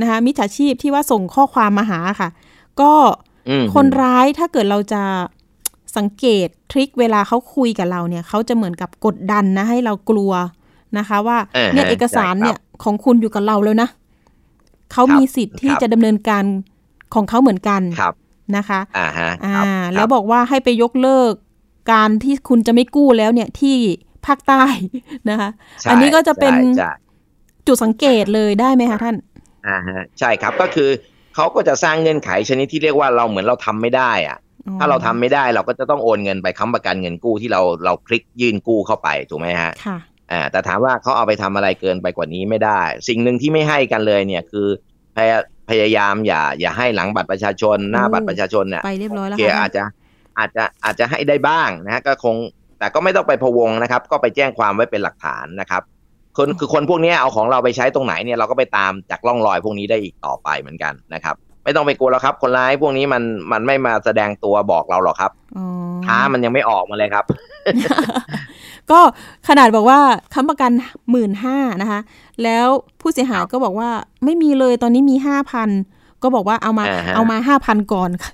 [0.01, 2.29] นะคะมิจฉาชีพที่ว่าส่งข้อความมาหาค่ะ
[2.81, 2.91] ก็
[3.49, 5.03] อืมคนร้ายถ้าเกิดเราจะ
[5.97, 10.33] สังเกตทริคเวลาเขาคุยกับเราเนี่ยเขาจะเหมือนกับกดดันนะให้เรากลัว
[10.97, 13.89] นะคะ ว่าอ่าฮะเนี่ยเอกสารใช่ครับเนี่ยของคุณอยู่กับเราแล้วนะ
[14.91, 16.43] เขาครับมีสิทธิ์ที่ครับจะดำเนินการ
[17.13, 18.13] ของเขาเหมือนกันครับ
[18.55, 21.33] นะคะอ่าฮะอ่าครับแล้วบอกว่าให้ไปยกเลิก
[21.91, 23.75] การที่คุณจะไม่กู้แล้วเนี่ยที่
[24.25, 24.63] ภาคใต้
[25.29, 25.49] นะคะ
[25.81, 26.91] ใช่อันนี้ก็จะเป็นใช่ใช่
[27.67, 29.15] จุดสังเกตเลยได้ไหมคะท่าน
[29.67, 30.89] อ่าฮะใช่ครับก็คือ
[31.35, 39.97] เขาก็จะสร้างเงื่อนไขชนิดที่เรียกว่าเราเหมือนเราทำไม่ได้อะอ๋อถ้าเราทำไม่ได้เราก็จะต้องโอนเงินไปค้ำประกันเงินกู้ที่เราเราคลิกยื่นกู้เข้าไปถูกไหมฮะค่ะ
[40.31, 44.67] อ่าแต่ถามว่าเขาเอาไปทำอะไรเกินไปกว่านี้ไม่ได้ สิ่งหนึ่งที่ไม่ให้กันเลยเนี่ยคือ
[45.17, 45.37] พยา
[45.69, 49.83] พยายามอย่า อย่าให้หลังบัตรประชาชนหน้าโอ้บัตรประชาชนเนี่ยไปเรียบร้อยแล้วโอเคค่ะอาจจะ
[50.37, 52.35] อาจจะอาจจะให้ได้บ้างนะฮะก็คง
[52.79, 55.81] แต่ก็ไม่ต้องไปพะวงนะครับ ก็ไปแจ้งความไว้เป็นหลักฐานนะครับ
[56.37, 65.65] คนคือคนพวกเนี้ยเอาของเราไปใช้ตรงไหนเนี่ยเราก็ไปตามจากร่องรอยพวกนี้ได้อีกต่อไปเหมือนกันนะครับ ไม่ต้องไปกลัวแล้วครับ คนร้ายพวกนี้มันมันไม่มาแสดงตัวบอกเราหรอกครับอ๋อ
[66.05, 67.25] ท้ามันยังไม่ออกมาเลยครับ
[68.91, 68.99] ก็
[69.47, 69.99] ขนาดบอกว่า
[70.33, 70.71] ค้ำประกัน
[71.11, 71.99] หมื่นห้านะคะ
[72.43, 72.67] แล้ว
[73.01, 73.89] ผู้เสียหายก็บอกว่า
[74.25, 75.69] ไม่มีเลยตอนนี้มีห้าพัน
[76.23, 78.31] ก็บอกว่าเอามาอ่าฮะเอามาห้าพันก่อนค่ะ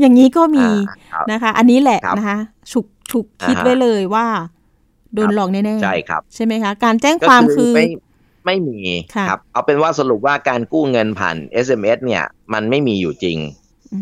[0.00, 2.38] อย่างนี้ก็มีอ่าครับนะคะ อันนี้แหละครับนะคะ
[2.72, 4.26] ฉุกฉุกคิดอ่าฮะไว้เลยว่า
[5.14, 7.86] โดนครับหลอกแน่ๆใช่ครับ ใช่ไหมคะ การแจ้งความคือไม่
[8.46, 8.78] ไม่มี
[9.14, 13.38] ค่ะครับ เอาเป็นว่าสรุปว่าการกู้เงินผ่าน SMS เนี่ย มันไม่มีอยู่จริง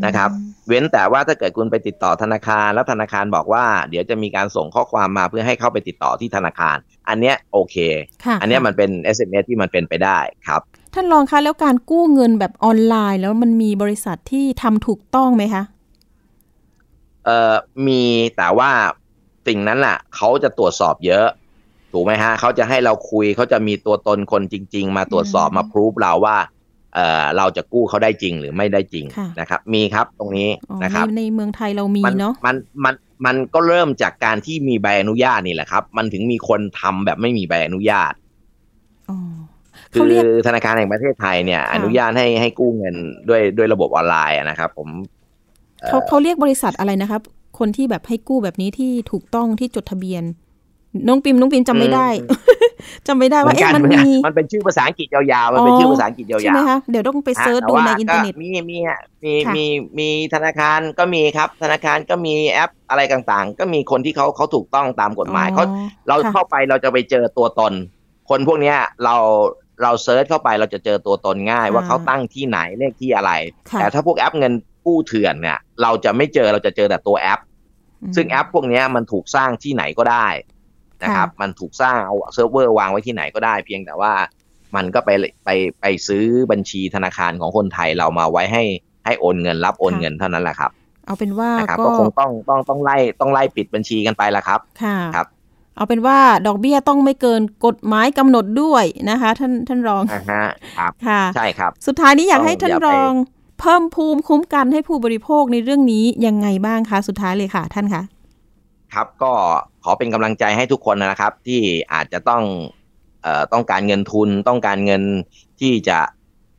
[0.06, 0.30] นะครับ
[0.68, 6.76] เว้นแต่ว่าถ้าเกิดคุณไปติดต่อธนาคารแล้วธนาคารบอกว่า เดี๋ยวจะมีการส่งข้อความมาเพื่อให้เข้าไปติดต่อที่ธนาคาร
[7.08, 7.76] อันเนี้ยโอเค
[8.24, 10.60] ค่ะอันเนี้ยค่ะมันเป็น SMS ที่มันเป็นไปได้ครับ
[10.94, 15.62] ท่านรองคะแล้วการกู้เงินแบบออนไลน์ แล้วมันมีบริษัทที่ทำถูกต้องไหมคะ
[17.24, 17.54] เอ่อ
[17.86, 18.02] มี
[18.36, 18.70] แต่ว่า
[19.46, 21.26] สิ่งนั้นแหละเขาจะตรวจสอบเยอะ
[21.92, 26.36] ถูกไหมฮะเขาจะให้เราคุยเขาจะมีตัวตนคนจริง ๆ มาตรวจสอบอืมมาพรูฟเราว่า
[26.94, 32.94] เอ่อเราจะกู้เขาได้จริงหรือไม่ได้จริงค่ะนะครับ มีครับตรงนี้อ๋อนะครับในในเมืองไทยเรามีมันเนาะมันมัน
[33.26, 38.12] มันก็เริ่มจากการที่มีใบอนุญาตนี่แหละครับ มันถึงมีคนทำแบบไม่มีใบอนุญาต
[39.10, 39.18] อ๋อ
[39.92, 42.94] คืเขาอเรียกธนาคารแห่งประเทศไทยเนี่ยค่ะอนุญาตให้ให้กู้เงิน
[43.28, 44.88] ด้วยด้วยระบบออนไลน์อะนะครับ ผม
[45.80, 47.22] เอ่อเขาเขาเรียกบริษัทอะไรนะครับ
[47.58, 50.22] คนที่แบบให้กู้แบบนี้ที่ถูกต้องที่จดทะเบียน
[51.08, 52.08] น้องปิมน้องปิมจำไม่ได้
[53.06, 59.64] จำไม่ได้เหมืว่าอนกัเอ๊ะนมันเหมือนกันมีมันเป็นชื่อภาษาอังกฤษยาวๆมันเป็นชื่อภาษาอังกฤษยาวๆใช่ไหมคะเดี๋ยวต้องไปเซิร์ชฮะดูในแต่ว่าอินเทอร์เน็ตก็มีมีฮะมีค่ะมี
[59.98, 67.72] มีธนาคารก็มีครับ ธนาคารก็มีแอปอะไรต่างๆ ก็มีคนที่เขาเขาถูกต้องตามกฎหมายเขาอ๋อเราค่ะเข้าไปเราจะไปเจอตัวตน
[68.30, 69.16] คนพวกเนี้ยเรา
[69.82, 73.32] เรา search เข้าไปเราจะเจอตัวตนง่าย ว่าอ่าเขาตั้งที่ไหนเลขที่อะไร
[73.70, 74.52] ค่ะแต่ถ้าพวกแอปเงิน
[74.86, 77.40] กู้เถื่อนเนี่ย เราจะไม่เจอเราจะเจอแต่ตัวแอป
[78.16, 80.26] ซึ่งแอปพวกนี้มันถูกสร้างที่ไหนก็ได้
[81.02, 84.12] นะครับ มันถูกสร้างเอาเซิร์ฟเวอร์วางไว้ที่ไหนก็ได้ เพียงแต่ว่า
[84.76, 85.10] มันก็ไป
[85.44, 88.64] ไปไปซื้อบัญชีธนาคารของคนไทยเรามาไว้ให้
[89.04, 90.70] ให้โอนเงินรับโอนเงินเท่านั้นแหละครับ
[91.06, 95.26] เอาเป็นว่าก็คงต้องต้องต้องไล่ต้องไล่ปิดบัญชีกันไปละครับค่ะครับ
[95.76, 100.44] เอาเป็นว่าดอกเบี้ยต้องไม่เกินกฎหมายกำหนดด้วยนะคะ ท่านท่านรองอ่าฮะ
[100.78, 103.12] ครับค่ะใช่ครับ สุดท้ายนี้อยากให้ท่านรอง
[103.60, 108.02] เพิ่มภูมิคุ้มกันให้ผู้บริโภคในเรื่องนี้ยังไงบ้างคะสุดท้ายเลยค่ะ ท่านคะ
[108.94, 109.32] ครับก็
[109.84, 111.60] ขอเป็นกำลังใจให้ทุกคนนะครับ ที่
[111.92, 112.42] อาจจะต้อง
[113.22, 115.02] เอ่อต้องการเงินทุนต้องการเงิน
[115.60, 115.98] ที่จะ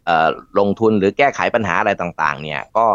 [0.06, 0.28] เอ่อ
[0.60, 2.86] ลงทุนหรือแก้ไขปัญหาอะไรต่างๆ เนี่ยก็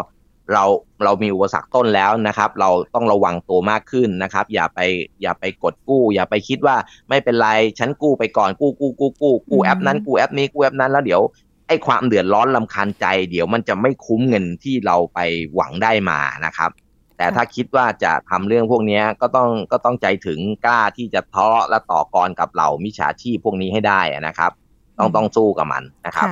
[0.53, 0.65] เรา
[1.03, 4.79] เรามีอุปสรรคต้นแล้วนะครับ เราต้องระวังตัวมากขึ้นนะครับ อย่าไป
[5.21, 6.75] อย่าไปกดกู้ อย่าไปคิดว่า
[7.09, 7.49] ไม่เป็นไร
[7.79, 11.21] ฉันกู้ไปก่อนกู้กู้กู้กู้กู้แอปนั้นกู้แอปนี้กู้แอปนั้นแล้วเดี๋ยว
[11.67, 15.19] ไอ้ความเดือดร้อนลำคาญใจ เดี๋ยวมันจะไม่คุ้มเงินที่เราไป
[15.55, 16.71] หวังได้มานะครับ
[17.19, 24.51] แต่ถ้าคิดว่าจะทำเรื่องพวกนี้ก็ต้องก็ต้องใจถึงกล้าที่จะท้อและต่อกรกับเหล่ามิจฉาชีพพวกนี้ให้ได้นะครับ
[24.97, 26.27] ต้องต้องสู้กับมันนะครับ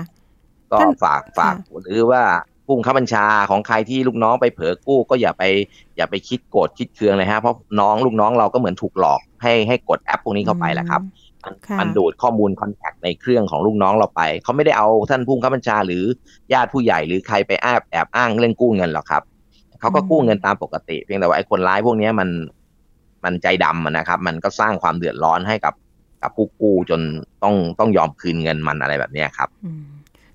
[0.72, 2.24] ก็ฝากฝากหรือว่า
[2.66, 5.44] ผู้บังคับบัญชาของใครที่ลูกน้องไปเผลอกู้ ก็อย่าไป
[5.98, 11.02] อย่าไปคิดโกรธคิดเคืองเลยฮะเพราะน้องลูกน้องเราก็เหมือนถูกหลอกให้ให้กดแอปพวกนี้เข้าไปแหละครับ
[11.80, 16.04] มันดูดข้อมูลคอนแทคในเครื่องของลูกน้องเราไป เขาไม่ได้เอาท่านผู้บังคับบัญชาหรือ
[16.54, 19.24] ญาติผู้ใหญ่หรือใครไปแอบแอบอ้างเรื่องกู้เงินหรอกครับ
[19.80, 22.30] เขาก็กู้เงินตามปกติ เพียงแต่ว่าไอ้คนร้ายพวกนี้มัน
[23.24, 25.74] มันใจดำนะครับ มันก็สร้างความเดือดร้อนให้กับ
[26.22, 27.02] กับผู้กู้จน
[27.44, 29.50] ต้องต้องยอมคืนเงินมันอะไรแบบนี้ครับ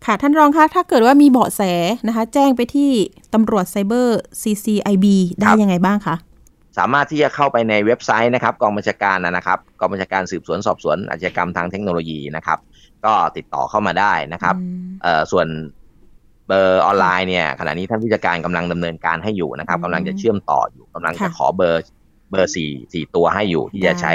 [0.05, 1.63] ค่ะท่านรองคะถ้าเกิดว่ามีเบาะแส
[2.07, 2.91] นะคะ แจ้งไปที่
[3.35, 5.07] ตำรวจไซเบอร์ CCIB
[5.41, 6.17] ได้ยังไงบ้างคะ
[6.79, 12.59] สามารถที่จะเข้าไปในเว็บไซต์นะครับกองบัญชาการนะครับกองบัญชาการสืบสวนสอบสวนอาชญากรรมทางเทคโนโลยีนะครับ
[13.05, 14.57] ก็ติดต่อเข้ามาได้นะครับ
[15.03, 15.47] เอ่อส่วน
[15.82, 15.82] เบ
[16.59, 21.83] อร์ออนไลน์เนี่ยขณะนี้ท่านผู้จัดการกำลังดำเนินการให้อยู่นะครับกำลังจะเชื่อมต่ออยู่กำลังจะขอเบอร์
[22.31, 24.15] เบอร์สี่สี่ตัวให้อยู่ ที่จะใช้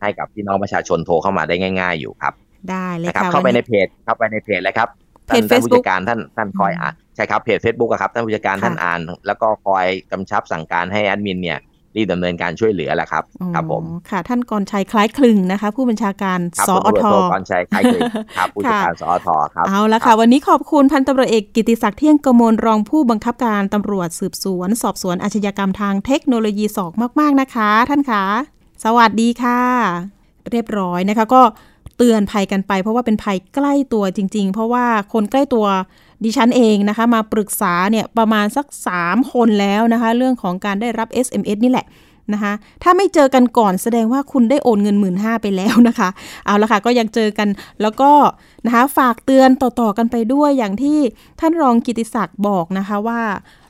[0.00, 2.34] ให้กับพี่น้องประชาชนโทรเข้ามาได้ง่าย ๆ อยู่ครับ
[2.70, 4.88] ได้เลยครับเข้าไปในเพจเข้าไปในเพจเลยครับ
[5.26, 11.58] เพจเฟซบุ๊กผู้จัดการท่านท่านคอยอ่านใช่ครับเพจเฟซบุ๊กครับท่านผู้จัดการท่านอ่าน แล้วก็คอยกำชับสั่งการให้แอดมินเนี่ย
[11.96, 18.02] รีบดำเนินการช่วยเหลือแหละครับครับผมค่ะ ท่านกรชัยคล้ายคลึงนะคะ ผู้บัญชาการสอทกรชัยคล้ายคลึง
[18.36, 28.24] ครับผู้จัดการสอทครับเอาละค่ะ วันนี้ขอบคุณพันตำรวจเอกกิติศักดิ์เที่ยงกมลรองผู้บังคับการตำรวจสืบสวน สอบสวนอาชญากรรมทางเทคโนโลยีสอกมาก ๆนะคะ ท่านคะ
[28.84, 29.60] สวัสดีค่ะ
[30.50, 31.42] เรียบร้อยนะคะก็
[31.96, 35.66] เตือนภัยกันไป เพราะว่าเป็นภัยใกล้ตัวจริง ๆ เพราะว่าคนใกล้ตัว
[36.24, 38.66] ดิฉันเองนะคะ มาปรึกษาเนี่ยประมาณสัก
[39.00, 41.86] 3 คนแล้วนะคะ เรื่องของการได้รับ SMS นี่แหละ
[42.32, 42.52] นะคะ
[42.82, 46.08] ถ้าไม่เจอกันก่อนแสดงว่าคุณได้โอนเงินหมื่นห้าไปแล้วนะคะ
[46.46, 47.48] เอาละค่ะ ก็ยังเจอกัน
[47.82, 48.10] แล้วก็
[48.66, 50.98] นะคะฝากเตือนต่อๆกันไปด้วยอย่างที่
[51.40, 53.20] ท่านรองกิติศักดิ์บอกนะคะว่า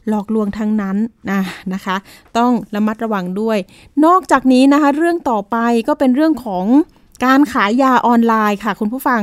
[0.09, 0.97] หลอกลวงทั้งนั้น
[1.31, 1.41] นะ
[1.75, 1.97] นะคะ
[2.37, 3.59] ต้องระมัดระวังด้วย
[4.05, 5.57] นอกจากนี้นะคะ เรื่องต่อไป
[5.89, 6.67] ก็เป็นเรื่องของ
[7.25, 9.23] การขายยาออนไลน์ค่ะ คุณผู้ฟัง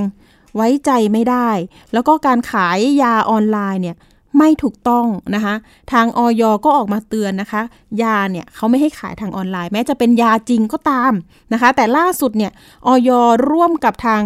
[0.56, 1.50] ไว้ใจไม่ได้
[1.94, 3.98] แล้วก็การขายยาออนไลน์เนี่ย
[4.38, 5.56] ไม่ถูกต้องนะคะ
[5.92, 7.62] ทางออยก็ออกมาเตือนนะคะ
[8.02, 11.14] ยาเนี่ยเขาไม่ให้ขายทางออนไลน์ แม้จะเป็นยาจริงก็ตาม
[11.54, 12.52] นะคะ แต่ล่าสุดเนี่ย
[12.88, 13.10] ออย
[13.50, 14.22] ร่วมกับทาง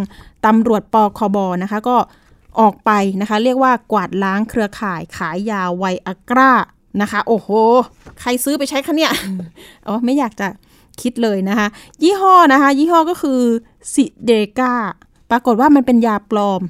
[0.46, 1.98] ตำรวจปคบนะคะ ก็
[2.60, 6.54] ออกไปนะคะ เรียกว่ากวาดล้างเครือข่ายขายยาไวอากรา
[7.02, 7.50] นะคะ โอ้โห
[8.22, 9.12] ใครซื้อไปใช้คะเนี่ย
[9.88, 10.48] อ๋อไม่อยากจะ
[11.02, 11.68] คิดเลยนะคะ
[12.04, 13.42] ยี่ห้อนะคะ ยี่ห้อก็คือ
[13.94, 14.74] ซิเดกา
[15.32, 16.62] ปรากฏว่ามันเป็นยาปลอม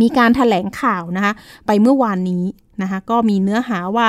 [0.00, 1.32] มีการถแถลงข่าวนะคะ
[1.66, 2.44] ไปเมื่อวานนี้
[2.82, 4.08] นะคะ ก็มีเนื้อหาว่า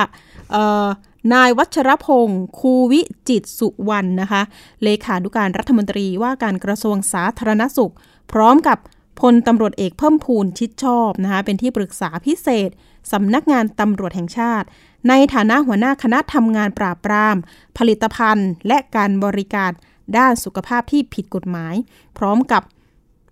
[1.34, 4.42] นายวัชรพงศ์คูวิจิตสุวรรณนะคะ
[4.82, 7.92] เลขานุการรัฐมนตรีว่าการกระทรวงสาธารณสุข
[8.32, 8.78] พร้อมกับ
[9.20, 12.70] พลตำรวจเอกเพิ่มพูนชิดชอบนะคะ เป็นที่ปรึกษาพิเศษ
[13.12, 14.66] สำนักงานตำรวจแห่งชาติ
[15.08, 17.36] ในฐานะหัวหน้าคณะทำงานปราบปราม
[17.78, 19.70] ผลิตภัณฑ์ และการบริการ
[20.18, 21.74] ด้านสุขภาพที่ผิดกฎหมาย
[22.18, 22.62] พร้อมกับ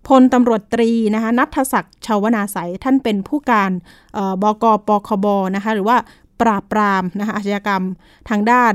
[0.07, 3.71] พลตำรวจตรีนะคะนัทศักดิ์ชาวนาสายท่านเป็นผู้การ
[4.41, 5.97] บกปคบนะคะหรือว่า
[6.41, 7.83] ปราบปรามนะคะอาชญากรรม
[8.29, 8.73] ทางด้าน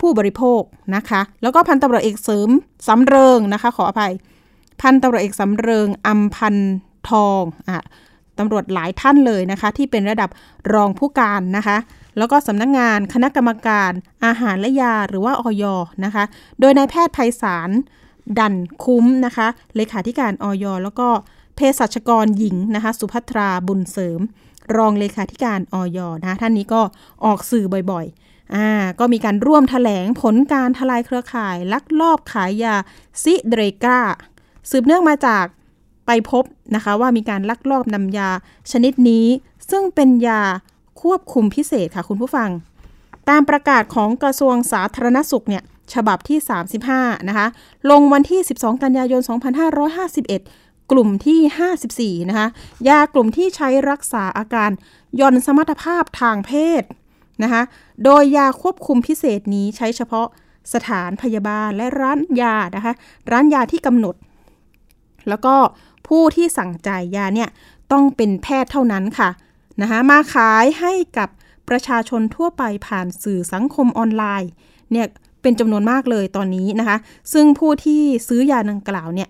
[0.00, 0.60] ผู้บริโภค
[0.96, 2.50] นะคะแล้วก็พันตำรวจเอกเสริม
[2.88, 4.12] สำเริงนะคะขออภัย
[4.80, 6.56] พันตำรวจเอกสำเริงอัมพัน
[7.10, 7.84] ทองอะ
[8.38, 10.30] ตำรวจหลายท่านเลยนะคะที่เป็นระดับ
[10.74, 11.76] รองผู้การนะคะ
[12.18, 13.92] แล้วก็สำนักงงานคณะกรรมการ
[14.24, 15.64] อาหารและยาหรือว่าออย
[16.04, 16.24] นะคะ
[16.60, 17.70] โดยนายแพทย์ไพศาล
[18.38, 21.08] ดันคุ้มนะคะเลขาธิการออยแล้วก็
[21.56, 24.20] เภสัชกรหญิงนะคะ สุภัทราบุญเสริม
[24.76, 26.82] รองเลขาธิการออยนะท่านนี้ก็
[27.24, 32.74] ออกสื่อบ่อยๆอ่าก็มีการร่วมถแถลงผลการทลายเครือข่าย ลักลอบขายยา
[33.22, 33.98] ซิเดรกา
[34.70, 35.44] สืบเนื่องมาจาก
[36.06, 38.30] ไปพบนะคะว่ามีการลักลอบนำยา
[38.72, 39.26] ชนิดนี้
[39.70, 40.42] ซึ่งเป็นยา
[41.02, 42.50] ควบคุมพิเศษค่ะคุณผู้ฟัง
[43.28, 45.62] ตามประกาศของกระทรวงสาธารณสุขเนี่ย
[45.94, 46.38] ฉบับที่
[46.84, 47.46] 35 นะคะ
[47.90, 49.22] ลงวันที่ 12 กันยายน
[50.06, 52.48] 2551 กลุ่มที่ 54 นะคะ
[52.88, 54.70] ยากลุ่มที่ใช้รักษาอาการ
[55.20, 56.82] ย่อนสมรรถภาพทางเพศ
[57.42, 57.62] นะคะ
[58.04, 60.26] โดยยาควบคุมพิเศษนี้ใช้เฉพาะ
[60.74, 62.92] สถานพยาบาลและร้านยานะคะ
[63.30, 64.14] ร้านยาที่กำหนด
[65.28, 65.54] แล้วก็
[66.08, 67.48] ผู้ที่สั่งจ่ายยาเนี่ย
[67.92, 69.28] ต้องเป็นแพทย์เท่านั้นค่ะ
[69.80, 71.28] นะคะมาขายให้กับ
[71.68, 74.50] ประชาชนทั่วไปผ่านสื่อสังคมออนไลน์
[74.92, 75.06] เนี่ย
[75.42, 76.96] เป็นจำนวนมากเลยตอนนี้นะคะ
[77.32, 79.28] ซึ่งผู้ที่ซื้อยาดังกล่าวเนี่ย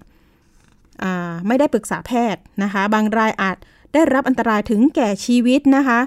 [1.46, 3.56] ไม่ได้ปรึกษาแพทย์นะคะ บางรายอาจ
[3.94, 6.00] ได้รับอันตรายถึงแก่ชีวิตนะคะ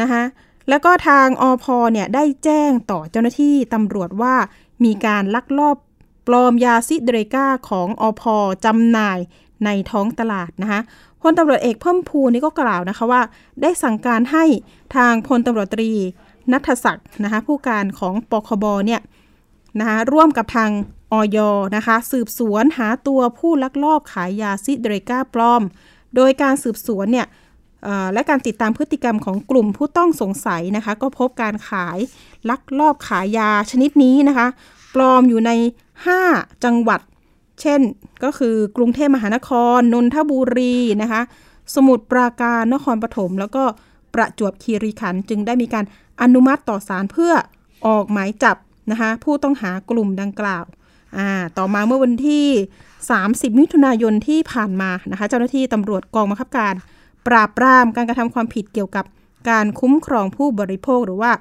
[0.00, 0.22] นะคะ
[0.68, 4.34] แล้วก็ทางอพเนี่ยได้แจ้งต่อเจ้าหน้าที่ตำรวจว่า
[4.84, 5.76] มีการลักลอบ
[6.26, 8.22] ปลอมยาซิเดรกาของอพ
[8.64, 9.18] จำหน่าย
[9.64, 10.80] ในท้องตลาดนะคะ
[11.22, 13.22] พลตำรวจเอกเพิ่มพูนี่ก็กล่าวนะคะว่า
[13.62, 14.44] ได้สั่งการให้
[14.96, 15.90] ทางพลตำรวจตรี
[16.52, 19.00] นัทศักดิ์นะคะผู้การของปคบเนี่ย
[19.78, 20.70] นะคะร่วมกับทาง
[21.12, 21.38] ออย
[21.76, 25.62] นะคะสืบสวนหาตัวผู้ลักลอบขายยาซิเดรกาปลอม
[26.16, 27.26] โดยการสืบสวนเนี่ย
[28.12, 31.98] และการติดตามพฤติกรรมของกลุ่มผู้ต้องสงสัยนะคะก็พบการขาย
[32.50, 34.46] ลักลอบขายยาชนิดนี้นะคะ
[34.94, 35.50] ปลอมอยู่ใน
[36.08, 37.00] 5 จังหวัด
[37.60, 37.80] เช่น
[38.24, 41.22] ก็คือกรุงเทพมหานคร นนทบุรีนะคะ
[41.74, 43.64] สมุทรปราการนครปฐมแล้วก็
[44.14, 45.84] ประจวบคีรีขันธ์จึงได้มีการ
[46.22, 47.32] อนุมัติต่อศาลเพื่อ
[47.86, 48.56] ออกหมายจับ
[48.90, 50.64] นะคะผู้ต้องหากลุ่มดังกล่าว
[51.16, 52.46] อ่าต่อมาเมื่อวันที่
[53.02, 56.74] 30 มิถุนายนที่ผ่านมานะคะเจ้าหน้าที่ตำรวจกองบังคับการ
[57.26, 59.04] ปราบปรามการกระทำความผิดเกี่ยวกับ
[59.50, 61.32] การคุ้มครองผู้บริโภคหรือว่า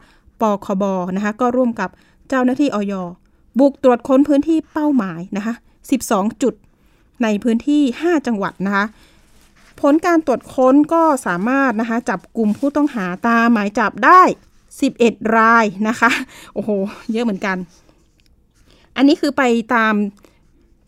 [0.41, 0.83] ปคบ
[1.15, 1.89] นะคะก็ร่วมกับ
[2.29, 2.93] เจ้าหน้าที่ออย
[3.59, 5.53] บุกตรวจค้นพื้นที่เป้าหมายนะคะ
[5.89, 6.53] 12 จุด
[7.23, 8.85] ในพื้นที่ 5 จังหวัดนะคะ
[9.81, 14.21] ผลการตรวจค้นก็สามารถนะคะจับกลุ่มผู้ต้องหาตามหมายจับได้
[14.79, 16.11] 11 รายนะคะ
[16.53, 16.69] โอ้โห
[17.11, 17.57] เยอะเหมือนกัน
[18.95, 19.43] อันนี้คือไป
[19.75, 19.93] ตาม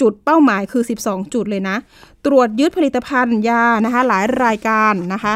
[0.01, 1.77] จุดเป้าหมายคือ 12 จุดเลยนะ
[2.25, 5.35] ตรวจยึดผลิตภัณฑ์ยานะคะ หลายรายการนะคะ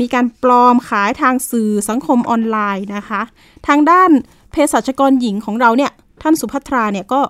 [0.00, 3.22] มีการปลอมขายทางสื่อสังคมออนไลน์นะคะ
[3.68, 4.10] ทางด้าน
[4.50, 7.20] เภสัชกรหญิงของเราเนี่ย ท่านสุภัทราเนี่ยก็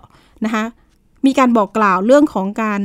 [0.45, 0.65] นะคะ
[1.27, 2.81] มีการบอกกล่าวเรื่องของการ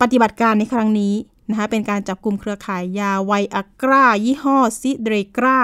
[0.00, 1.14] ปฏิบัติการในครั้งนี้
[1.50, 5.58] นะคะเป็นการจับกลุ่มเครือข่ายยาไวอากรายี่ห้อซิเดกร้า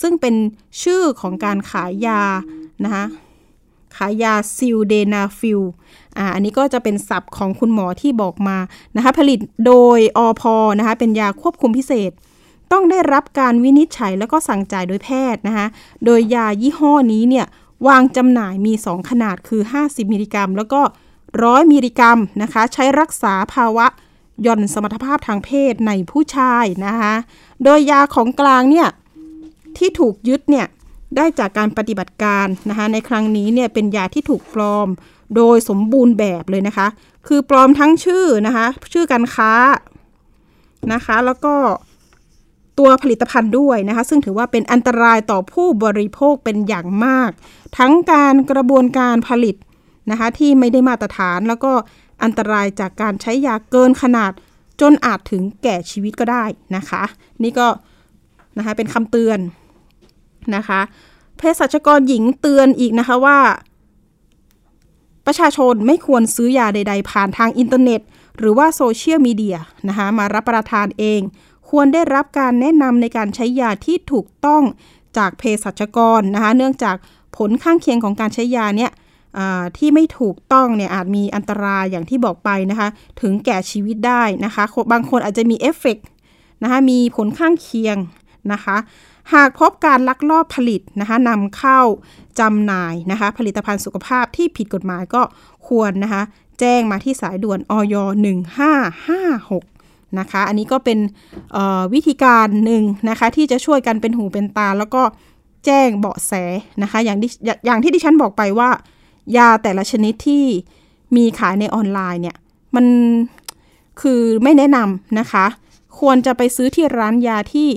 [0.00, 0.34] ซึ่งเป็น
[0.82, 2.22] ชื่อของการขายยา
[2.84, 3.04] นะคะ
[3.96, 5.60] ขายยาซิลเดนาฟิล
[6.16, 8.58] อ่าอันนี้ก็จะเป็นศัพท์ของคุณหมอที่บอกมา
[8.96, 10.42] นะคะผลิตโดยอพ
[10.78, 12.10] นะคะเป็นยาควบคุมพิเศษ
[12.72, 15.66] ต้องได้รับการวินิจฉัยแล้วก็สั่งจ่ายโดยแพทย์นะคะ
[16.04, 17.46] โดยยายี่ห้อนี้เนี่ย
[17.88, 20.80] วางจำหน่ายมี 2 ขนาดคือ 50 มิลลิกรัม แล้วก็
[21.42, 23.86] ร้อยมิลลิกรัมนะคะ ใช้รักษาภาวะ
[24.46, 27.14] ย่อนสมรรถภาพทางเพศในผู้ชายนะคะ
[27.64, 28.88] โดยยาของกลางเนี่ย
[29.76, 30.66] ที่ถูกยึดเนี่ย
[31.16, 34.88] ได้จากการปฏิบัติการนะคะ ในครั้งนี้เนี่ยเป็นยาที่ถูกปลอม
[35.36, 36.86] โดยสมบูรณ์แบบเลยนะคะ
[37.26, 39.52] คือปลอมทั้งชื่อนะคะ ชื่อการค้า
[40.92, 41.54] นะคะ แล้วก็
[42.78, 47.30] ตัวผลิตภัณฑ์ด้วยนะคะ ซึ่งถือว่าเป็นอันตรายต่อผู้บริโภคเป็นอย่างมาก
[47.78, 49.56] ทั้งการกระบวนการผลิต
[50.10, 51.72] นะคะที่ไม่ได้มาตรฐานแล้วก็
[52.22, 54.32] อันตรายจากการใช้ยาเกินขนาด
[54.80, 56.44] จนอาจถึงแก่ชีวิตก็ได้
[56.76, 57.02] นะคะ
[57.42, 57.68] นี่ก็
[58.58, 59.38] นะคะเป็นคำเตือน
[60.56, 60.80] นะคะ
[61.36, 63.38] เภสัชกรหญิงเตือนอีกนะคะว่า
[65.26, 68.00] ประชาชนไม่ควรซื้อยาใด ๆ ผ่านทางอินเทอร์เน็ต
[68.38, 71.20] หรือว่าโซเชียลมีเดียนะคะมารับประทานเอง
[71.70, 74.62] ควรได้รับการแนะนำในการใช้ยาที่ถูกต้อง
[75.16, 76.96] จากเภสัชกรนะคะเนื่องจาก
[77.36, 78.90] ผลข้างเคียงของการใช้ยาเนี่ย
[79.78, 82.88] ที่ไม่ถูกต้องเนี่ยอาจมีอันตรายอย่างที่บอกไปนะคะ
[83.20, 85.98] ถึงแก่ชีวิตได้นะคะ บางคนอาจจะมีเอฟเฟก
[86.62, 87.96] นะคะมีผลข้างเคียง
[88.52, 88.76] นะคะ
[89.34, 91.80] หากพบการลักลอบผลิตนะคะนำเข้า
[92.40, 95.22] จำหน่ายนะคะ ผลิตภัณฑ์สุขภาพที่ผิดกฎหมายก็
[95.68, 96.22] ควรนะคะ
[96.60, 97.94] แจ้งมาที่สายด่วนอย
[99.46, 100.98] 1556 นะคะ อันนี้ก็เป็น
[101.94, 105.02] วิธีการหนึ่งนะคะ ที่จะช่วยกันเป็นหูเป็นตา แล้วก็
[105.66, 106.32] แจ้งเบาะแส
[106.82, 107.30] นะคะ อย่างที่
[107.66, 108.70] อย่างที่ดิฉันบอกไปว่า
[109.36, 110.44] ยาแต่ละชนิดที่
[111.16, 112.36] มีขายในออนไลน์เนี่ย
[112.74, 112.86] มัน
[114.00, 115.46] คือไม่แนะนำนะคะ
[115.98, 117.68] ควรจะไปซื้อที่ร้านยาที่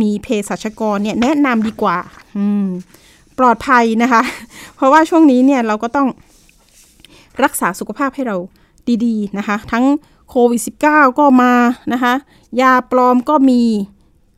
[0.00, 1.98] มีเภสัชกรเนี่ยแนะนำดีกว่า
[3.38, 4.22] ปลอดภัยนะคะ
[4.74, 6.08] เพราะว่าช่วงนี้เนี่ยเราก็ต้อง
[7.42, 8.36] รักษาสุขภาพให้เรา
[9.04, 9.84] ดีๆนะคะ ทั้ง
[10.28, 11.52] โควิด -19 ก็มา
[11.92, 12.14] นะคะ
[12.60, 13.60] ยาปลอมก็มี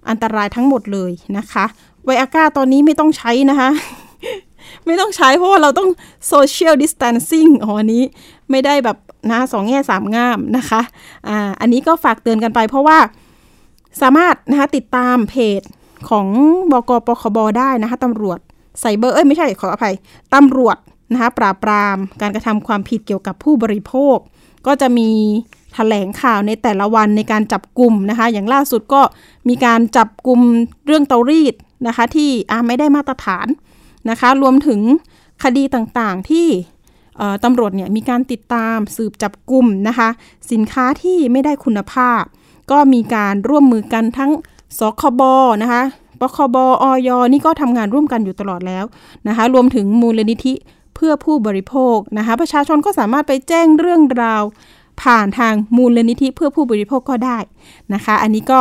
[0.08, 1.64] อันตรายทั้งหมดเลยนะคะ
[2.04, 3.68] ไวอาก้าตอนนี้ไม่ต้องใช้นะคะ
[4.86, 5.88] ไม่ต้องใช้เพราะว่าเราต้อง
[6.28, 8.02] social distancing อ๋ออันนี้
[8.50, 8.96] ไม่ได้แบบ
[9.30, 10.80] นะสองแง่สามง่ามนะคะ
[11.28, 12.98] อ่าอันนี้ก็ฝากเตือนกันไปเพราะว่า
[14.00, 15.62] สามารถนะคะติดตามเพจ
[16.10, 16.26] ของ
[16.72, 18.38] บกปคบได้นะคะตำรวจ
[18.80, 19.94] ไซเบอร์เอ้ยไม่ใช่ขออภัย
[20.34, 20.76] ตำรวจ
[21.12, 24.16] นะคะปราบปรามการกระทำความผิดเกี่ยวกับผู้บริโภค
[24.66, 25.10] ก็จะมี
[25.74, 29.02] แถลงข่าวในแต่ละวันในการจับกลุ่มนะคะ อย่างล่าสุดก็
[29.48, 30.40] มีการจับกลุ่ม
[30.86, 31.54] เรื่องเตารีด
[31.86, 32.30] นะคะ ที่
[32.66, 33.46] ไม่ได้มาตรฐาน
[34.10, 34.80] นะคะ รวมถึง
[35.44, 36.48] คดีต่างๆที่
[37.44, 40.08] ตำรวจเนี่ยมีการติดตามสืบจับกลุ่มนะคะ
[40.52, 42.22] สินค้าที่ไม่ได้คุณภาพ
[42.70, 44.30] ก็มีการร่วมมือกันทั้ง
[44.78, 45.22] สคบ
[45.62, 45.82] นะคะ
[46.20, 48.84] ปคบออยนี่ก็ทำงานร่วมกันอยู่ตลอดแล้ว
[49.28, 50.54] นะคะ รวมถึงมูลนิธิ
[50.94, 54.42] เพื่อผู้บริโภคนะคะ ประชาชนก็สามารถไปแจ้งเรื่องราว
[55.02, 57.38] ผ่านทางมูลนิธิเพื่อผู้บริโภคก็ได้
[57.94, 58.60] นะคะ อันนี้ก็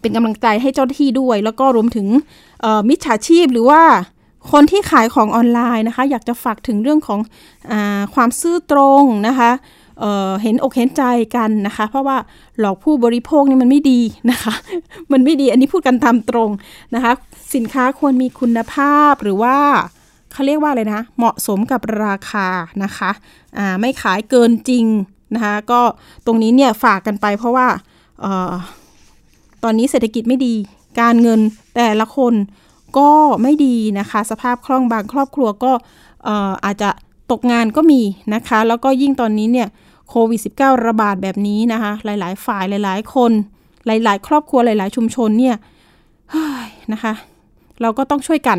[0.00, 2.06] เป็นกำลังใจให้เจ้าหน้าที่ด้วย แล้วก็รวมถึง
[2.88, 3.82] มิจฉาชีพหรือว่า
[4.50, 7.20] คนที่ขายของออนไลน์นะคะ อยากจะฝากถึงเรื่องของ
[7.72, 7.74] อ
[8.14, 9.50] ความซื่อตรงนะคะ
[10.00, 11.02] เเห็นอกเห็นใจ
[11.36, 12.16] กันนะคะ เพราะว่า
[12.58, 14.00] หลอกผู้บริโภคนี่มันไม่ดี
[14.30, 14.54] นะคะ
[15.12, 16.50] มันไม่ดีอันนี้พูดกันตามตรง
[16.94, 17.12] นะคะ
[17.54, 19.56] สินค้าควรมีคุณภาพหรือว่า
[20.32, 22.48] เขาเรียกว่าอะไรนะ เหมาะสมกับราคา
[22.84, 24.84] นะคะะไม่ขายเกินจริง
[25.34, 25.80] นะคะ ก็
[26.26, 27.66] ตรงนี้เนี่ยฝากกันไปเพราะว่า
[28.24, 28.52] ออ
[29.64, 30.54] ตอนนี้เศรษฐกิจไม่ดี
[31.00, 31.40] การเงิน
[31.76, 32.34] แต่ละคน
[32.98, 33.10] ก็
[33.42, 35.72] ไม่ดีนะคะ สภาพคล่องบางครอบครัวก็
[36.64, 36.90] อาจจะ
[37.30, 38.00] ตกงานก็มี
[38.34, 39.68] นะคะ แล้วก็ยิ่งตอนนี้เนี่ย
[40.08, 43.32] โควิด -19 ระบาดแบบนี้นะคะ หลายๆ ฝ่ายหลาย ๆ คน
[43.86, 45.56] หลาย ๆ ครอบครัวหลาย ๆ ชุมชนเนี่ย
[46.92, 47.12] นะคะ
[47.82, 48.58] เราก็ต้องช่วยกัน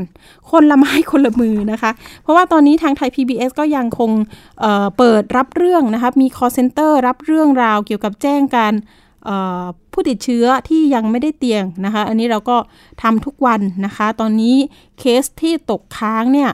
[0.51, 1.91] คนละไม้คนละมือนะคะ
[2.23, 4.11] เพราะว่าตอนนี้ทางไทย PBS ก็ยังคง
[4.59, 8.73] เเปิดรับเรื่องนะคะ มี call center รับเรื่องราวเกี่ยวกับแจ้งการ
[9.91, 12.57] ผู้ติดเชื้อที่ยังไม่ได้เตียงนะคะ อันนี้เราก็
[13.01, 14.55] ทำทุกวันนะคะ ตอนนี้
[14.99, 16.49] เคสที่ตกค้างเนี่ย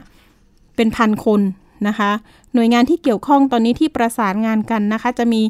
[0.76, 1.40] เป็นพันคน
[1.88, 2.10] นะคะ
[2.54, 5.42] หน่วยงานที่เกี่ยวข้องตอนนี้ที่ประสานงานกันนะคะ จะมี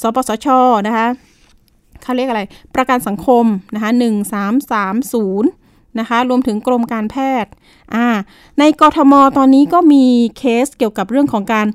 [0.00, 0.46] สปสช
[0.86, 1.06] นะคะ
[2.02, 2.42] เขาเรียกอะไร
[2.74, 5.50] ประกันสังคมนะคะหนึ่งสามสามศูนย์
[5.98, 7.50] นะคะรวมถึงกรมการแพทย์
[7.94, 8.06] อ่า
[8.58, 10.04] ในกรทมตอนนี้ก็มี
[10.38, 11.66] เคสเกี่ยวกับเรื่องของการ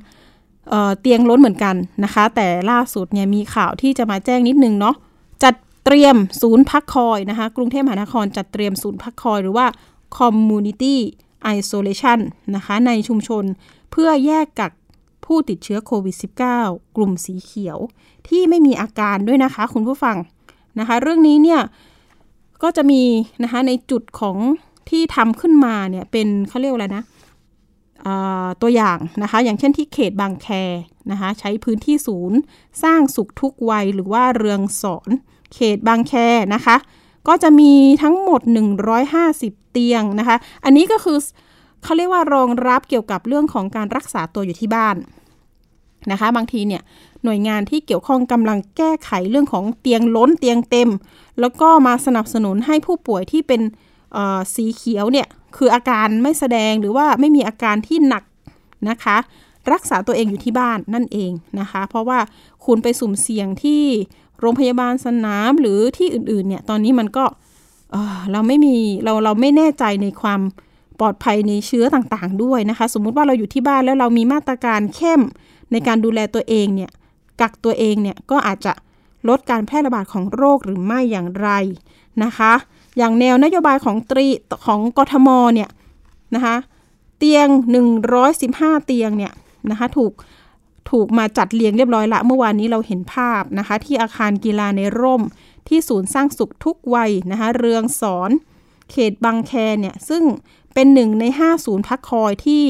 [0.69, 4.95] เเตียงล้นเหมือนกันนะคะ แต่ล่าสุดเนี่ยมีข่าวที่จะมาแจ้งนิดนึงเนาะ
[5.43, 9.65] จัดเตรียมศูนย์พักคอยนะคะ กรุงเทพมหานครจัดเตรียมศูนย์พักคอยหรือว่า
[10.17, 10.95] community
[11.55, 12.19] isolation
[12.55, 13.43] นะคะในชุมชน
[13.91, 14.71] เพื่อแยกกัก
[15.25, 16.15] ผู้ติดเชื้อโควิด
[16.55, 17.77] -19 กลุ่มสีเขียว
[18.27, 20.17] ที่ไม่มีอาการด้วยนะคะคุณผู้ฟัง
[20.79, 21.61] นะคะ เรื่องนี้เนี่ย
[22.63, 23.01] ก็จะมี
[23.43, 24.37] นะคะในจุดของ
[24.89, 27.03] ที่ทำขึ้นมาเนี่ยเป็นเขาเรียกอะไรนะ
[28.61, 30.47] ตัวอย่างนะคะ อย่างเช่นที่เขตบางแค
[31.11, 32.37] นะคะใช้พื้นที่ศูนย์
[32.83, 35.09] สร้างสุขทุกวัยหรือว่าเรืองสอน
[35.53, 36.13] เขตบางแค
[36.53, 36.75] นะคะ
[37.27, 38.41] ก็จะมีทั้งหมด
[39.07, 41.17] 150 เตียงนะคะ อันนี้ก็คือ
[41.83, 44.95] เขาเรียกว่ารองรับเกี่ยวกับเรื่องของการรักษาตัวอยู่ที่บ้าน
[46.11, 46.81] นะคะ บางทีเนี่ย
[47.23, 50.89] หน่วยงานที่เกี่ยวข้องกำลังแก้ไขเรื่องของเตียงล้นเตียงเต็ม
[51.39, 53.61] แล้วก็มาสนับสนุนให้ผู้ป่วยที่เป็น
[54.55, 58.23] สีเขียวเนี่ยคืออาการไม่แสดงหรือว่าไม่มีอาการที่หนัก
[58.89, 59.17] นะคะ
[59.73, 62.19] รักษาตัวเองอยู่ที่บ้านนั่นเองนะคะ เพราะว่า
[62.65, 63.83] คุณไปสุ่มเสี่ยงที่
[64.39, 67.25] โรงพยาบาลสนามหรือที่อื่นๆเนี่ยตอนนี้มันก็
[68.31, 70.41] เราไม่มีเราเราไม่แน่ใจในความ
[70.99, 75.21] ปลอดภัยในเชื้อต่างๆด้วยนะคะ สมมุติว่าเราอยู่ที่บ้านแล้วเรามีมาตรการเข้ม
[75.71, 76.91] ในการดูแลตัวเองเนี่ย
[77.41, 78.73] กักตัวเองเนี่ยก็อาจจะ
[79.29, 81.49] ลดการแพร่ระบาดของโรคหรือไม่อย่างไร
[82.23, 82.53] นะคะ
[82.97, 84.25] อย่างแนวนโยบายของตรี
[84.65, 85.69] ของกทมเนี่ย
[86.35, 86.55] นะคะ
[87.17, 87.47] เตียง
[88.17, 89.33] 115 เตียงเนี่ย
[89.71, 90.11] นะคะถูก
[90.91, 95.23] ถูกมาจัดเรียงเรียบร้อยละ เมื่อวานนี้เราเห็นภาพนะคะที่อาคารกีฬาในร่ม
[95.67, 98.31] ที่ศูนย์สร้างสุขทุกวัยนะคะเรืองสอน
[98.91, 100.23] เขตบางแคเนี่ยซึ่ง
[100.73, 102.63] เป็นหนึ่งใน 5 ศูนย์พักคอยที่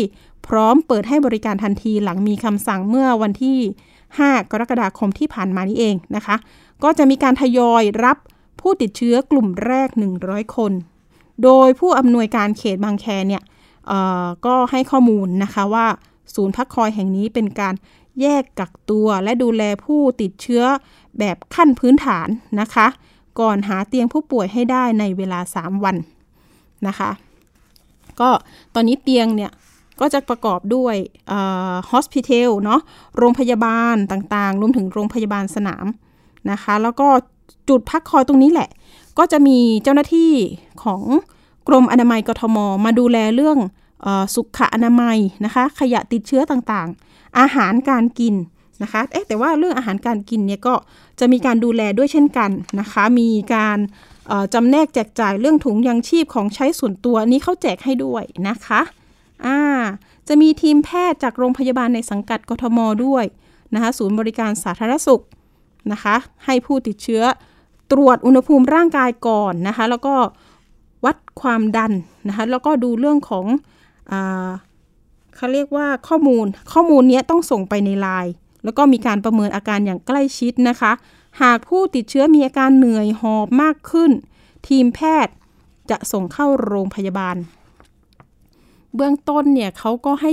[0.48, 3.58] พร้อมเปิดให้บริการทันทีหลังมีคำสั่งเมื่อวันที่
[4.04, 6.36] 5 กรกฎาคมที่ผ่านมานี้เองนะคะ
[6.84, 8.18] ก็จะมีการทยอยรับ
[8.64, 9.90] ผู้ติดเชื้อกลุ่มแรก
[10.24, 10.72] 100 คน
[11.44, 13.44] โดยผู้อำนวยการเขตบางแคเนี่ย
[14.46, 15.88] ก็ให้ข้อมูลนะคะว่า
[16.36, 17.76] ศูนย์พักคอยแห่งนี้เป็นการ
[18.22, 20.64] แยกกักตัวและดูแลผู้ติดเชื้อ
[21.20, 22.28] แบบขั้นพื้นฐาน
[22.62, 22.88] นะคะ
[23.40, 25.96] ก่อนหาเตียงผู้ป่วยให้ได้ในเวลา 3 วัน
[26.88, 27.12] นะคะ
[28.20, 28.30] ก็
[28.74, 29.52] ตอนนี้เตียงเนี่ย
[30.00, 30.96] ก็จะประกอบด้วย
[31.90, 32.82] ฮอสพิเทลเนาะ
[33.18, 35.86] โรงพยาบาลต่างๆ รวมถึงโรงพยาบาลสนาม
[36.52, 37.08] นะคะ แล้วก็
[37.70, 38.70] จุดพักคอยตรงนี้แหละ
[39.18, 40.32] ก็จะมีเจ้าหน้าที่
[40.84, 41.02] ของ
[41.68, 43.58] กรมอนามัยกทม มาดูแลเรื่อง
[44.06, 48.36] อสุขอนามัยนะคะ ขยะติดเชื้อต่างๆ อาหารการกิน
[48.84, 50.74] นะคะ เอ๊ะแต่ว่าเรื่องอาหารการกินเนี่ยก็
[51.20, 53.78] จะมีการดูแลด้วยเช่นกันนะคะ มีการ
[54.54, 58.82] จำแนกแจกจ่ายเรื่องถุงยังชีพของใช้ส่วนตัวนี้เขาแจกให้ด้วยนะคะ
[59.46, 59.60] อ่า
[60.28, 63.26] จะมีทีมแพทย์จากโรงพยาบาลในสังกัดกทมด้วย
[63.74, 65.24] นะคะ ศูนย์บริการสาธารณสุข
[65.92, 67.24] นะคะ ให้ผู้ติดเชื้อ
[67.92, 70.16] ตรวจอุณหภูมิร่างกายก่อนนะคะ แล้วก็
[71.06, 71.92] วัดความดัน
[72.28, 73.46] นะคะแล้วก็ดูเรื่องของ
[74.12, 74.14] อ
[75.36, 80.92] เขาเรียกว่าข้อมูลข้อมูลนี้ต้องส่งไปในไลน์แล้วก็มีการประเมินอาการอย่างใกล้ชิดนะคะ
[81.42, 84.12] หากผู้ติดเชื้อมีอาการเหนื่อยหอบมากขึ้น
[84.68, 85.34] ทีมแพทย์
[85.90, 87.36] จะส่งเข้าโรงพยาบาล
[88.96, 90.32] เบื้องต้นเนี่ยเขาก็ให้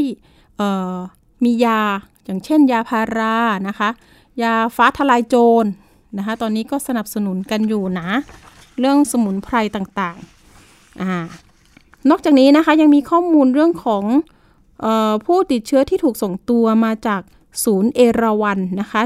[1.44, 1.80] มียา
[2.24, 3.36] อย่างเช่นยาพารา
[3.68, 3.88] นะคะ
[4.42, 5.64] ยาฟ้าทลายโจร
[6.18, 8.08] นะคะ ตอนนี้ก็สนับสนุนกันอยู่นะ
[8.78, 11.18] เรื่องสมุนไพรต่างๆอ่า
[12.10, 14.04] นอกจากนี้นะคะยังมีข้อมูลเรื่องของ
[14.84, 17.20] ออผู้ติดเชื้อที่ถูกส่งตัวมาจาก
[17.64, 19.00] ศูนย์เอราวันนะคะ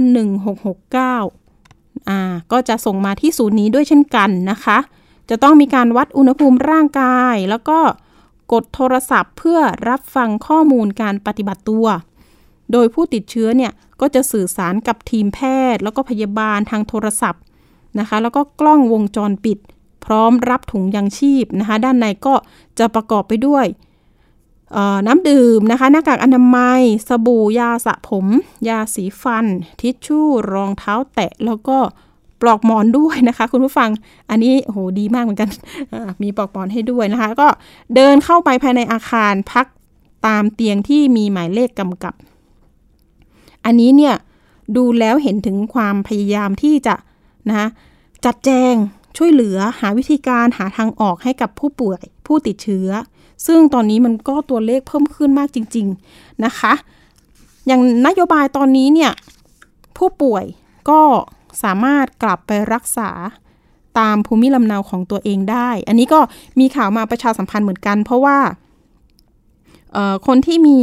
[0.83, 2.21] 1669อ่า
[2.53, 4.79] ก็จะส่งมาที่ศูนย์นี้ด้วยเช่นกันนะคะ
[5.31, 7.79] จะต้องมีการวัดอุณหภูมิร่างกาย แล้วก็
[8.53, 11.87] กดโทรศัพท์เพื่อรับฟังข้อมูลการปฏิบัติตัว
[12.73, 15.41] โดยผู้ติดเชื้อเนี่ยก็จะสื่อสารกับทีมแพ
[15.75, 17.43] ทย์ แล้วก็พยาบาลทางโทรศัพท์
[17.99, 19.59] นะคะ แล้วก็กล้องวงจรปิด
[20.05, 22.35] พร้อมรับถุงยังชีพนะคะ ด้านในก็
[22.79, 23.67] จะประกอบไปด้วย
[25.07, 28.27] น้ำดื่มนะคะ หน้ากากอนามัย สบู่ยาสระผม
[28.69, 29.47] ยาสีฟัน
[29.81, 31.79] ทิชชู่รองเท้าแตะ แล้วก็
[32.43, 33.91] ปลอกหมอนด้วยนะคะ คุณผู้ฟัง
[34.31, 35.49] อันนี้โหดีมากเหมือนกัน
[36.23, 37.49] มีปลอกหมอนให้ด้วยนะคะ ก็
[37.95, 39.67] เดินเข้าไปภายในอาคารพัก
[40.27, 42.15] ตามเตียงที่มีหมายเลขกำกับ
[43.65, 44.15] อันนี้เนี่ย
[44.77, 46.95] ดูแล้วเห็นถึงความพยายามที่จะ
[47.49, 47.69] นะ
[48.25, 48.75] จัดแจง
[49.17, 52.89] ช่วยเหลือหาวิธีการหาทางออกให้กับผู้ป่วยผู้ติดเชื้อ
[53.47, 56.73] ซึ่งตอนนี้มันก็ตัวเลขเพิ่มขึ้นมากจริง ๆนะคะ
[57.67, 59.13] อย่างนโยบายตอนนี้เนี่ย
[59.97, 60.45] ผู้ป่วย
[60.91, 61.01] ก็
[61.63, 63.11] สามารถกลับไปรักษา
[63.99, 66.21] ตามภูมิลำเนาของตัวเองได้ อันนี้ก็
[66.61, 68.39] มีข่าวมาประชาสัมพันธ์เหมือนกัน เพราะว่า
[70.27, 70.79] คนที่มี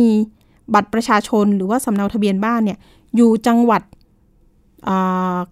[0.74, 2.78] บัตรประชาชนหรือว่าสำเนาทะเบียนบ้านเนี่ย
[3.16, 3.82] อยู่จังหวัด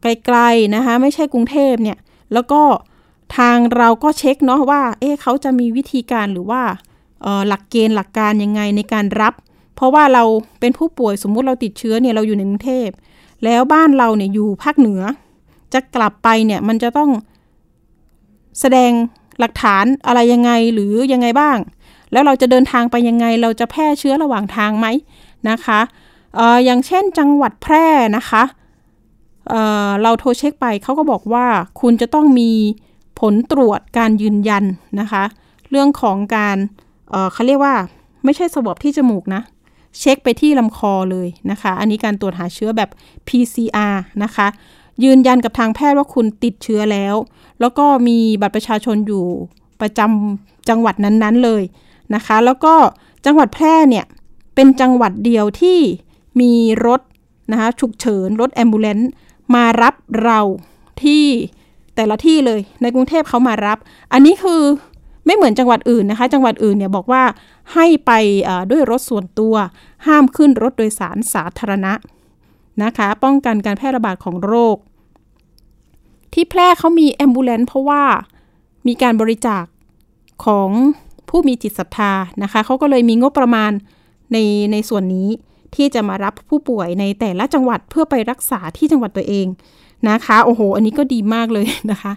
[0.02, 1.98] ไกลๆนะคะไม่ใช่กรุงเทพเนี่ย
[2.34, 2.62] แล้วก็
[3.38, 6.62] ทางเราก็เช็คเนาะว่าเอ๊ะเขาจะมีวิธีการหรือว่า
[7.48, 9.34] หลักเกณฑ์หลักการยังไงในการรับ
[9.76, 10.24] เพราะว่าเรา
[10.60, 12.90] เป็นผู้ป่วยสมมุติเราติดเชื้อเนี่ยเราอยู่ในกรุงเทพ
[13.44, 15.02] แล้วบ้านเราเนี่ยอยู่ภาคเหนือ
[15.74, 17.10] จะกลับไปเนี่ยมันจะต้อง
[18.60, 18.92] แสดง
[19.40, 21.58] หลักฐานอะไรยังไงหรือยังไงบ้าง
[22.12, 24.88] แล้วเราจะเดินทางไปยังไง เราจะแพร่เชื้อระหว่างทางไหม
[25.50, 25.80] นะคะ
[26.40, 27.86] อออย่างเช่นจังหวัดแพร่
[28.18, 28.44] นะคะ
[29.50, 31.46] เเราโทรเช็คไปเขาก็บอกว่า
[31.82, 32.52] คุณจะต้องมี
[33.20, 34.64] ผลตรวจการยืนยัน
[35.00, 35.24] นะคะ
[35.70, 36.58] เรื่องของการ
[37.10, 37.76] เเขาเรียกว่า
[38.26, 39.42] ไม่ใช่สวอปที่จมูกนะ
[40.00, 42.90] เช็คไปที่ลำคอเลยนะคะ อันนี้การตรวจหาเชื้อแบบ
[43.28, 44.48] PCR นะคะ
[45.04, 47.16] ยืนยันกับทางแพทย์ว่าคุณติดเชื้อแล้ว
[47.60, 49.26] แล้วก็มีบัตรประชาชนอยู่
[49.82, 51.64] ประจำจังหวัดนั้นๆเลย
[52.16, 52.76] นะคะ แล้วก็
[53.26, 54.06] จังหวัดแพร่เนี่ย
[54.56, 55.80] เป็นจังหวัดเดียวที่
[56.42, 56.54] มี
[56.86, 57.02] รถ
[57.52, 59.10] นะคะฉุกเฉินรถแอมบูเลนต์
[59.56, 59.94] มารับ
[60.24, 60.40] เรา
[61.04, 61.26] ที่
[61.96, 63.78] แต่ละที่เลยในกรุงเทพเขามารับ
[64.14, 64.62] อันนี้คือ
[65.26, 67.24] ไม่เหมือนจังหวัดอื่นนะคะ จังหวัดอื่นเนี่ยบอกว่า
[67.74, 68.12] ให้ไป
[68.72, 69.56] ด้วยรถส่วนตัว
[70.08, 71.94] ห้ามขึ้นรถโดยสารสาธารณะ
[72.84, 74.78] นะคะ ป้องกันการแพร่ระบาดของโรค
[76.34, 78.04] ที่แพร่เขามีแอมบูเลนต์เพราะว่า
[78.88, 79.66] มีการบริจาค
[80.46, 80.70] ของ
[81.30, 82.14] ผู้มีจิตศรัทธา
[82.44, 83.72] นะคะเขาก็เลยมีงบประมาณ
[84.34, 84.38] ใน
[84.72, 85.30] ในส่วนนี้
[85.76, 89.48] ที่จะมารับผู้ป่วยในแต่ละจังหวัดเพื่อไปรักษาที่จังหวัดตัวเอง
[90.10, 92.12] นะคะโอ้โห อันนี้ก็ดีมากเลยนะคะ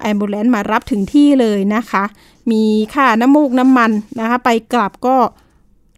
[0.00, 2.04] แอมบูเลนต์มารับถึงที่เลยนะคะ
[2.50, 2.62] มี
[2.94, 3.90] ค่าน้ำมูกน้ำมัน
[4.20, 5.16] นะคะ ไปกลับก็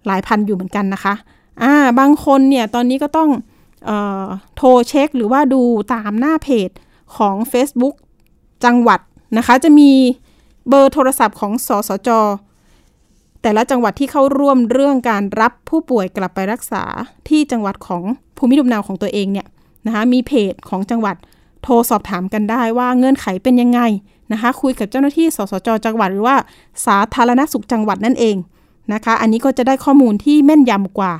[0.07, 1.14] หลายพันอยู่เหมือนกันนะคะ
[1.62, 3.31] อ่าบางคนเนี่ยตอนนี้ก็ต้อง
[3.89, 3.91] อ
[4.25, 5.62] อโทรเช็คหรือว่าดู
[5.95, 6.71] ตามหน้าเพจ
[7.16, 7.95] ของ Facebook
[8.64, 9.01] จังหวัด
[9.37, 9.91] นะคะ จะมี
[10.68, 12.11] เบอร์โทรศัพท์ของสสจ
[13.43, 16.84] แต่ละจังหวัดที่เข้าร่วมเรื่องการรับผู้ป่วยกลับไปรักษา
[17.28, 18.03] ที่จังหวัดของ
[18.36, 19.47] ภูมิลำเนาของตัวเองเนี่ย
[19.86, 21.16] นะคะมีเพจของจังหวัด
[21.62, 23.80] โทรสอบถามกันได้ว่าเงื่อนไขเป็นยังไง
[24.32, 26.36] นะคะ คุยกับเจ้าหน้าที่สสจจังหวัดหรือว่า
[26.86, 28.36] สาธารณสุขจังหวัดนั่นเอง
[28.93, 31.14] นะคะ อันนี้ก็จะได้ข้อมูลที่แม่นยำกว่า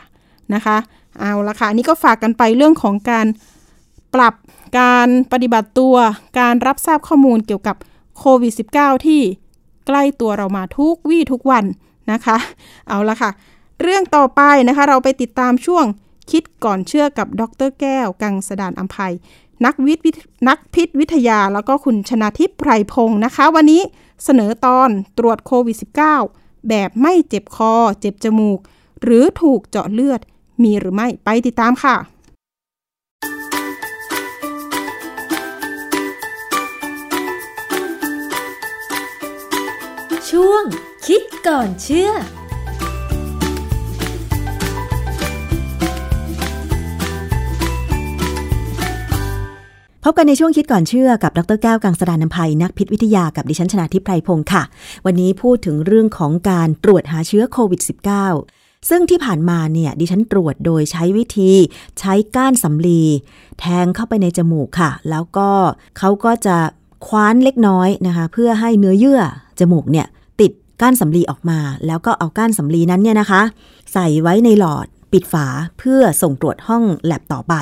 [0.55, 0.77] นะคะ
[1.21, 3.27] เอาละค่ะอันนี้ก็ฝากกันไปเรื่องของการ
[4.15, 4.35] ปรับ
[4.81, 5.95] การปฏิบัติตัว
[6.41, 7.77] การรับทราบข้อมูลเกี่ยวกับ
[8.19, 9.21] โควิด -19 ที่
[9.87, 11.65] ใกล้ตัวเรามาทุกวี่ทุกวัน
[12.13, 12.37] นะคะ
[12.89, 13.31] เอาละค่ะ
[13.83, 15.85] เรื่องต่อไปนะคะ เราไปติดตามช่วง
[16.31, 19.15] คิดก่อนเชื่อกับดรแก้ว กังสดานอัมภัย
[19.65, 23.83] นักวิทย์นักพิษวิทยาแล้วก็คุณชนาทิพย์ไพรพงศ์นะคะ วันนี้
[24.25, 25.77] เสนอตอนตรวจโควิด
[26.23, 28.59] -19 แบบไม่เจ็บคอ เจ็บจมูก
[29.03, 30.21] หรือถูกเจาะเลือด
[30.63, 31.97] มีหรือไม่ไปติดตามค่ะ
[40.31, 40.65] ช่วง
[41.09, 42.11] คิดก่อนเชื่อ
[50.05, 54.63] พบกันในช่วงคิดก่อนเชื่อกับดรแก้วกังสดานนภัยนักพิษวิทยากับดิฉันชนาทิพไพรพงศ์ค่ะ
[55.07, 57.81] วันนี้พูดถึงเรื่องของการตรวจหาเชื้อโควิด
[58.35, 61.53] -19 ซึ่งที่ผ่านมาเนี่ยดิฉันตรวจโดยใช้วิธี
[62.01, 63.03] ใช้ก้านสำลี
[63.59, 65.51] แทงเข้าไปในจมูกค่ะ แล้วก็
[65.99, 66.57] เขาก็จะ
[67.07, 69.21] คว้านเล็กน้อยนะคะ เพื่อให้เนื้อเยื่อ
[69.61, 70.07] จมูกเนี่ย
[70.81, 73.43] ก้านสำลีออกมา แล้วก็เอาก้านสำลีนั้นเนี่ยนะคะ
[73.93, 75.47] ใส่ไว้ในหลอดปิดฝา
[75.79, 77.55] เพื่อส่งตรวจห้องแลบต่อไป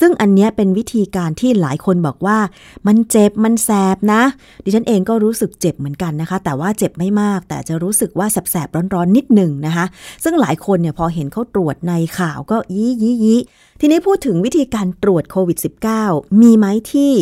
[0.00, 2.38] ซึ่งอันนี้เป็นวิธีการที่หลายคนบอกว่า
[2.86, 4.22] มันเจ็บมันแสบนะ
[4.64, 9.86] ดิฉันเองก็รู้สึกเจ็บเหมือนกันนะคะ แต่ว่าเจ็บไม่มาก แต่จะรู้สึกว่าแสบๆร้อนๆนิดหนึ่งนะคะ
[10.24, 13.40] ซึ่งหลายคนเนี่ยพอเห็นเขาตรวจในข่าวก็ยี่ยี่ยี่
[13.82, 15.58] ทีนี้พูดถึงวิธีการตรวจโควิด
[15.98, 17.12] -19 มีไหมที่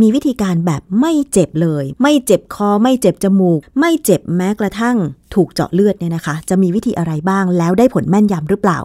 [0.00, 4.96] มีวิธีการแบบไม่เจ็บเลย ไม่เจ็บคอ ไม่เจ็บจมูก ไม่เจ็บแม้กระทั่ง
[5.34, 8.78] ถูกเจาะเลือดเนี่ยนะคะ จะมีวิธีอะไรบ้างแล้วได้ผลแม่นยำหรือเปล่า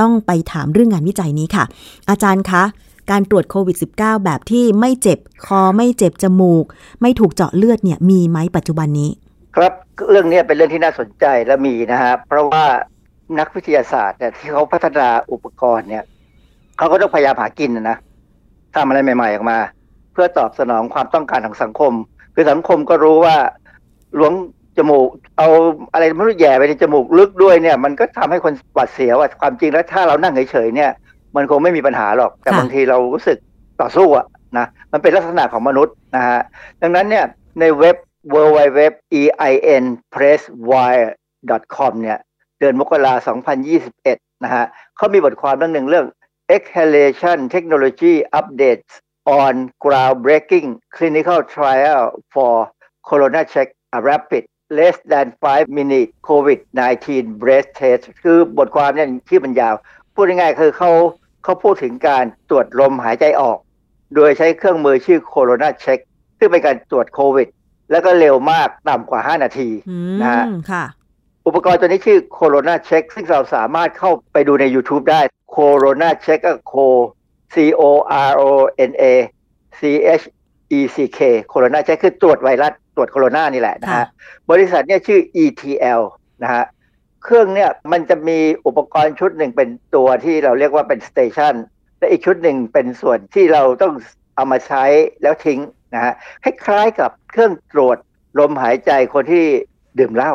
[0.00, 1.64] ต้องไปถามเรื่องงานวิจัยนี้ค่ะ
[2.10, 2.62] อาจารย์คะ
[3.10, 6.64] การตรวจโควิด -19 แบบที่ไม่เจ็บคอไม่เจ็บจมูก
[7.00, 9.10] ไม่ถูกเจาะเลือดเนี่ยมีไหมปัจจุบันนี้
[9.56, 9.72] ครับ
[10.10, 12.64] เรื่องนี้เป็นเรื่องที่น่าสนใจและมีนะฮะเพราะว่า
[13.38, 16.04] นักวิทยาศาสตร์เนี่ยที่เขาพัฒนาอุปกรณ์เนี่ย
[16.78, 17.96] เขาก็ต้องพยายามหากินนะนะ
[18.74, 19.58] ทำอะไรใหม่ ๆ ออกมา
[20.12, 21.92] เพื่อตอบสนองความต้องการของสังคม
[22.34, 23.36] คือสังคมก็รู้ว่า
[24.18, 24.32] ล้วง
[24.76, 25.08] จมูก
[25.38, 25.48] เอา
[25.92, 30.90] อะไรไม่รู้แย่ไปในจมูกลึกด้วยเนี่ย มันก็ทำให้คนหวาดเสียวอะความจริงแล้วถ้าเรานั่งเฉยๆเนี่ย
[31.36, 33.38] มันคงไม่มีปัญหาหรอก แต่ค่ะบางทีเรารู้สึก
[33.80, 34.26] ต่อสู้อะ
[34.58, 36.40] นะมันเป็นลักษณะของมนุษย์นะฮะ
[36.82, 37.24] ดังนั้นเนี่ย
[37.60, 37.96] ในเว็บ
[38.34, 38.80] w w w
[39.20, 39.52] e i
[39.82, 41.08] n presswire
[41.76, 42.18] com เนี่ย
[42.58, 43.38] เดือนมกราคม
[43.86, 44.64] 2021นะฮะ
[44.96, 46.06] เขามีบทความเรื่องหนึ่งเรื่อง
[46.56, 48.90] exhalation technology updates
[49.26, 52.70] on groundbreaking clinical trial for
[53.08, 57.06] corona check a rapid less than 5 minute covid-19
[57.42, 59.74] breath test คือบทความเนี่ยที่มันยาว
[60.14, 60.90] พูดง่ายๆคือเขา
[61.44, 63.58] เขาพูดถึงการตรวจลมหายใจออก
[64.14, 66.00] โดยใช้เครื่องมือชื่อ Corona Check
[66.38, 67.48] ซึ่งเป็นการตรวจโควิด
[67.90, 70.84] แล้วก็เร็วมากต่ำกว่า 5 นาทีอืนะฮะมค่ะ
[71.48, 75.20] อุปกรณ์ตัวนี้ชื่อ Corona Check ซึ่งเราสามารถเข้าไปดูใน YouTube ได้
[75.54, 76.76] Corona Check ก็ C
[77.54, 77.82] C O
[78.28, 78.44] R O
[78.90, 79.04] N A
[79.78, 79.80] C
[80.20, 80.24] H
[80.78, 81.20] E C K
[81.52, 84.06] Corona Check คือตรวจไวรัสตรวจโคโรนานี่แหละนะฮะค่ะ
[84.50, 86.02] บริษัทเนี่ยชื่อ ETL
[86.42, 86.64] นะฮะ
[87.24, 91.54] เครื่องเนี่ยมันจะมีอุปกรณ์ชุดหนึ่งเป็นตัวที่เราเรียกว่าเป็นสเตชัน
[91.98, 93.94] และอีกชุดหนึ่งเป็นส่วนที่เราต้อง
[94.34, 94.84] เอามาใช้
[95.22, 95.60] แล้วทิ้ง
[95.94, 97.98] นะฮะคล้ายๆกับเครื่องตรวจ
[98.38, 99.44] ลมหายใจคนที่
[99.98, 100.34] ดื่มเหล้า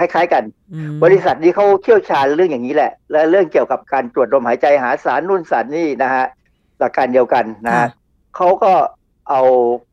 [0.00, 0.42] ค่ะคล้ายๆกัน
[0.74, 6.24] อืมบริษัทนี้เขาเชี่ยวชาญเรื่องอย่างนี้แหละ และเรื่องเกี่ยวกับการตรวจลมหายใจหาสารนู่นสารนี่นะฮะ
[6.78, 7.86] หลักการเดียวกันนะฮะ
[8.36, 8.72] เขาก็
[9.28, 9.40] เอา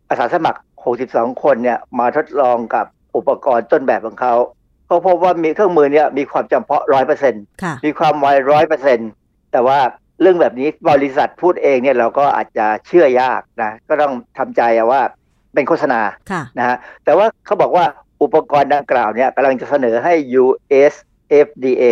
[0.09, 0.59] อาสาสมัคร
[0.97, 2.85] 62 คนเนี่ยมาทดลองกับ
[3.15, 4.35] อุปกรณ์ต้นแบบของเขา
[4.87, 9.09] เขาพบว่ามีเครื่องมือเนี่ยมีความจำเพาะร้อยเปอร์เซ็นต์ค่ะมีความไวร้อยเปอร์เซ็นต์
[9.51, 9.79] แต่ว่า
[10.21, 15.01] เรื่องแบบนี้บริษัทพูดเองเนี่ยเราก็อาจจะเชื่อยากนะ ก็ต้องทำใจอะว่า
[15.53, 16.01] เป็นโฆษณา
[16.31, 17.85] ค่ะนะฮะแต่ว่าเขาบอกว่า
[18.21, 20.13] อุปกรณ์ดังกล่าวเนี่ยกำลังจะเสนอให้
[20.43, 20.93] US
[21.47, 21.83] FDA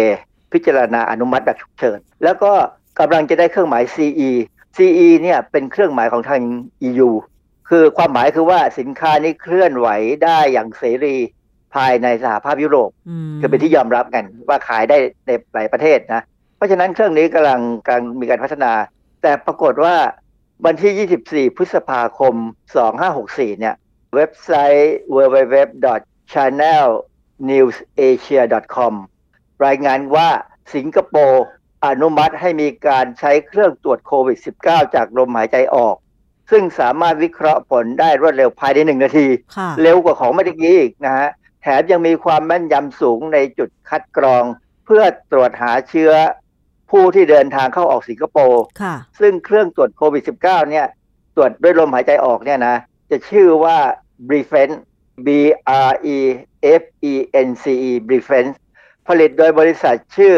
[0.53, 2.51] พิจารณาอนุมัติแบบฉุกเฉิน แล้วก็
[2.99, 4.31] กำลังจะได้เครื่องหมาย CE
[4.77, 6.41] CE เนี่ยเป็นเครื่องหมายของทาง
[6.87, 7.09] EU
[7.69, 9.87] คือความหมายคือว่าสินค้านี้เคลื่อนไหว
[10.23, 11.15] ได้อย่างเสรี
[11.75, 16.21] ภายในสหภาพยุโรปอืมคือเป็นที่ยอมรับกันว่าขายได้ในหลายประเทศนะ
[16.57, 18.71] เพราะฉะนั้นเครื่องนี้กำลังกำลังมีการพัฒนา
[19.21, 19.95] แต่ปรากฏว่า
[20.65, 22.35] วันที่ 24 พฤษภาคม
[22.97, 23.75] 2564 เนี่ย
[24.15, 24.97] เว็บไซต์
[26.33, 28.93] www.channelnewsasia.com
[29.65, 30.29] รายงานว่า
[30.75, 31.43] สิงคโปร์
[31.85, 35.95] อนุมัติให้มีการใช้เครื่องตรวจโควิด -19 จากลมหายใจออก
[36.51, 41.29] ซึ่งสามารถวิเคราะห์ผลได้รวดเร็วภายในหนึ่งนาทีค่ะเร็วกว่าของเมื่อกี้อีกนะฮะ
[41.61, 44.43] แถมยังมีความแม่นยำสูงในจุดคัดกรอง
[44.85, 46.11] เพื่อตรวจหาเชื้อ
[46.91, 50.87] ผู้ที่เดินทางเข้าออกสิงคโปร์ค่ะซึ่งเครื่องตรวจโควิด -19 เนี่ย
[51.35, 52.75] ตรวจด้วยลมหายใจออกเนี่ยนะ
[53.11, 53.77] จะชื่อว่า
[54.27, 54.69] b r e f e n
[55.25, 55.27] B
[55.89, 56.17] R E
[56.81, 57.13] F E
[57.47, 58.45] N C E b r e f e n
[59.07, 60.33] ผลิตโดยบริษัทชื่อ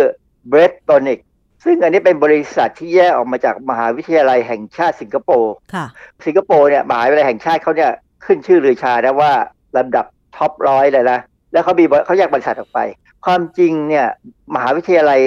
[0.52, 1.20] b r e t t o n i c
[1.64, 5.86] ซึ่งอันนี้เป็นบริษัทที่แยกออกมาจากมหาวิทยาลัยแห่งชาติสิงคโปร์ค่ะ
[6.26, 7.92] สิงคโปร์เนี่ยมหาวิทยาลัยแห่งชาติเขาเนี่ย
[8.26, 9.32] ขึ้นชื่อลือชาได้ว่า
[9.78, 10.06] ลำดับ
[10.36, 11.20] ท็อปร้อยเลยนะ
[11.52, 12.80] แล้วเขามีบเขาแยกบริษัทออกไป
[13.26, 14.08] ความจริงเนี่ย
[14.56, 15.20] มหาวิทยาลัย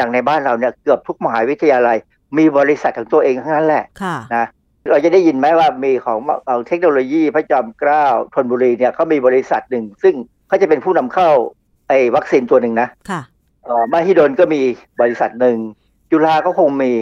[0.00, 1.96] ดัง ๆ ในบ้านเราเนี่ยเกือบทุกมหาวิทยาลัย
[2.38, 4.46] มีบริษัทของตัวเองทั้งนั้นแหละค่ะนะ
[4.90, 6.18] เราจะได้ยินไหมว่ามีของ
[6.48, 10.14] ของเทคโนโลยีพระจอมเกล้าธนบุรีเนี่ยเขามีบริษัทหนึ่ง ซึ่ง
[10.48, 11.28] เขาจะเป็นผู้นำเข้า
[11.88, 13.20] ไอ้วัคซีนตัวหนึ่งนะค่ะ
[13.64, 14.60] เอ่อมหิดลก็มี
[15.00, 15.56] บริษัทหนึ่ง
[16.10, 16.92] จุฬาก็คงมี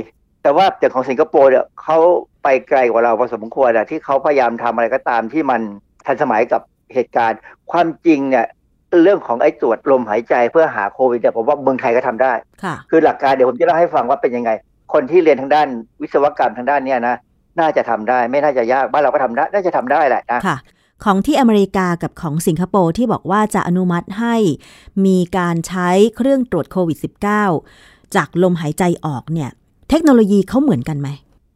[0.42, 1.98] แต่ว่าอย่างของสิงคโปร์เนี่ยเขา
[2.42, 5.60] ไปไกลกว่าเราพอสมควรอะที่เขาพยายามทำอะไรก็ตามที่มัน
[6.06, 6.62] ทันสมัยกับ
[6.94, 7.38] เหตุการณ์
[7.70, 8.46] ความจริงเนี่ย
[9.02, 12.32] เรื่องของไอ้ตรวจลมหายใจเพื่อหาโควิดเนี่ยผมว่าเมืองไทยก็ทำได้
[12.62, 14.50] ค่ะคือหลักการเดี๋ยวผมจะเล่าให้ฟังว่าเป็นยังไง
[14.92, 15.68] คนที่เรียนทางด้าน
[16.02, 17.16] วิศวกรรมทางด้านเนี้ยนะ
[17.60, 20.56] น่าจะทำได้ไม่น่าจะยากบ้านเราก็ทำได้น่าจะทำได้แหละนะค่ะ
[21.04, 24.36] ของที่อเมริกากับของสิงคโปร์ที่บอกว่าจะอนุมัติให้
[25.06, 26.98] มีการใช้เครื่องตรวจโควิด
[27.56, 29.50] -19 จากลมหายใจออกเนี่ย
[29.90, 31.08] เทคโนโลยีเขาเหมือนกันไหม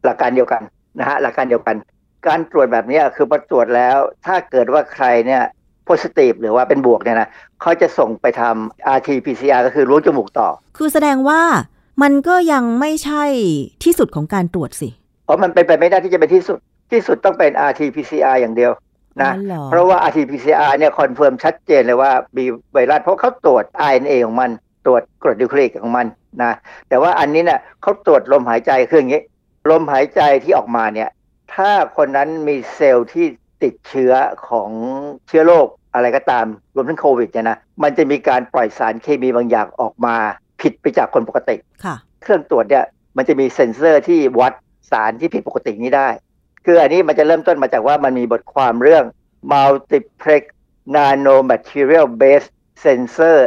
[0.05, 0.61] หลักการเดียวกัน
[0.99, 1.75] นะฮะหลักการเดียวกัน
[2.27, 5.43] การตรวจแบบนี้คือพอตรวจแล้ว ถ้าเกิดว่าใครเนี่ย
[5.87, 7.29] positive หรือว่าเป็นบวกเนี่ยนะ
[7.61, 11.41] เขาจะส่งไปทำ RT-PCR ก็คือรูจมูกต่อ คือแสดงว่า
[12.01, 13.23] มันก็ยังไม่ใช่
[13.83, 14.89] ที่สุดของการตรวจสิ
[15.29, 16.59] เพราะมันเป็นไปไม่ได้ที่จะเป็นที่สุด
[16.91, 18.71] ที่สุดต้องเป็น RT-PCR อย่างเดียว
[19.21, 19.31] นะ
[19.69, 24.49] เพราะว่า RT-PCR เนี่ย confirm ชัดเจนเลยว่ามีไวรัสเพราะเขาตรวจ RNA ของมัน
[24.85, 26.07] ตรวจกรดนิวคลีกของมัน
[26.43, 26.53] นะ
[26.89, 29.21] แต่ว่าอันนี้เนี่ยเขาตรวจลมหายใจคืออย่างนี้
[29.69, 31.09] ลมหายใจที่ออกมาเนี่ย
[31.53, 33.25] ถ้าคนนั้นมีเซลล์ที่
[33.63, 34.13] ติดเชื้อ
[34.49, 34.69] ของ
[35.27, 40.15] เชื้อโรคอะไรก็ตามรวมทั้งโควิดเนี่ยนะมันจะมีการปล่อยสารเคมีบางอย่างออกมา
[40.61, 41.55] ผิดไปจากคนปกติ
[41.85, 42.85] ค่ะเครื่องตรวจเนี่ย
[43.17, 44.53] มันจะมีเซ็นเซอร์ที่วัด
[44.89, 46.09] สารที่ผิดปกตินี้ได้
[46.65, 49.03] คืออันนี้มันจะเริ่มต้นมาจากว่ามันมีบทความเรื่อง
[49.51, 50.43] multiplex
[50.95, 52.51] nanomaterial based
[52.83, 53.37] sensor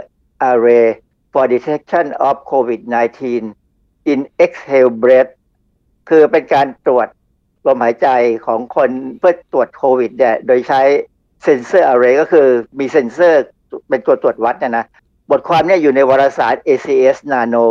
[0.51, 0.89] array
[1.33, 3.20] for detection of COVID-19
[4.12, 5.30] in exhale breath
[6.09, 7.09] คือเป็นการตรวจ
[7.66, 8.09] ลมหายใจ
[8.47, 10.83] ของคนเพื่อตรวจโควิดเนี่ยโดยใช้
[11.45, 13.43] เซนเซอร์อะไรก็คือมีเซนเซอร์
[13.89, 14.87] เป็นตัวตรวจวัดนี่ยนะ
[15.30, 17.66] บทความเนี่ยอยู่ในวารสาร ACS Nano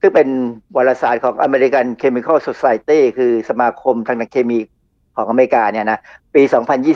[0.00, 0.28] ซึ่งเป็น
[0.76, 4.58] วารสารของ American Chemical Society คือสมาคมทางเคมี
[5.16, 6.00] ของอเมริกาเนี่ยนะ
[6.34, 6.42] ปี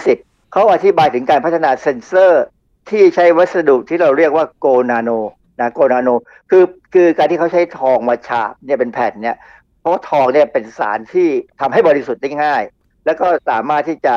[0.01, 2.45] 2020 เขาอธิบายถึงการพัฒนาเซนเซอร์
[2.91, 5.11] ที่ใช้วัสดุที่เราเรียกว่าโกนาโน
[5.61, 6.09] นะโกนาโน
[6.51, 9.37] คือคือการที่เขาใช้ทองมาฉาบเนี่ยเป็นแผ่นเนี่ย
[9.81, 11.29] เพราะทองเนี่ยเป็นสารที่
[11.61, 12.63] ทำให้บริสุทธิ์ได้ง่าย
[13.05, 14.15] แล้วก็สามารถที่จะ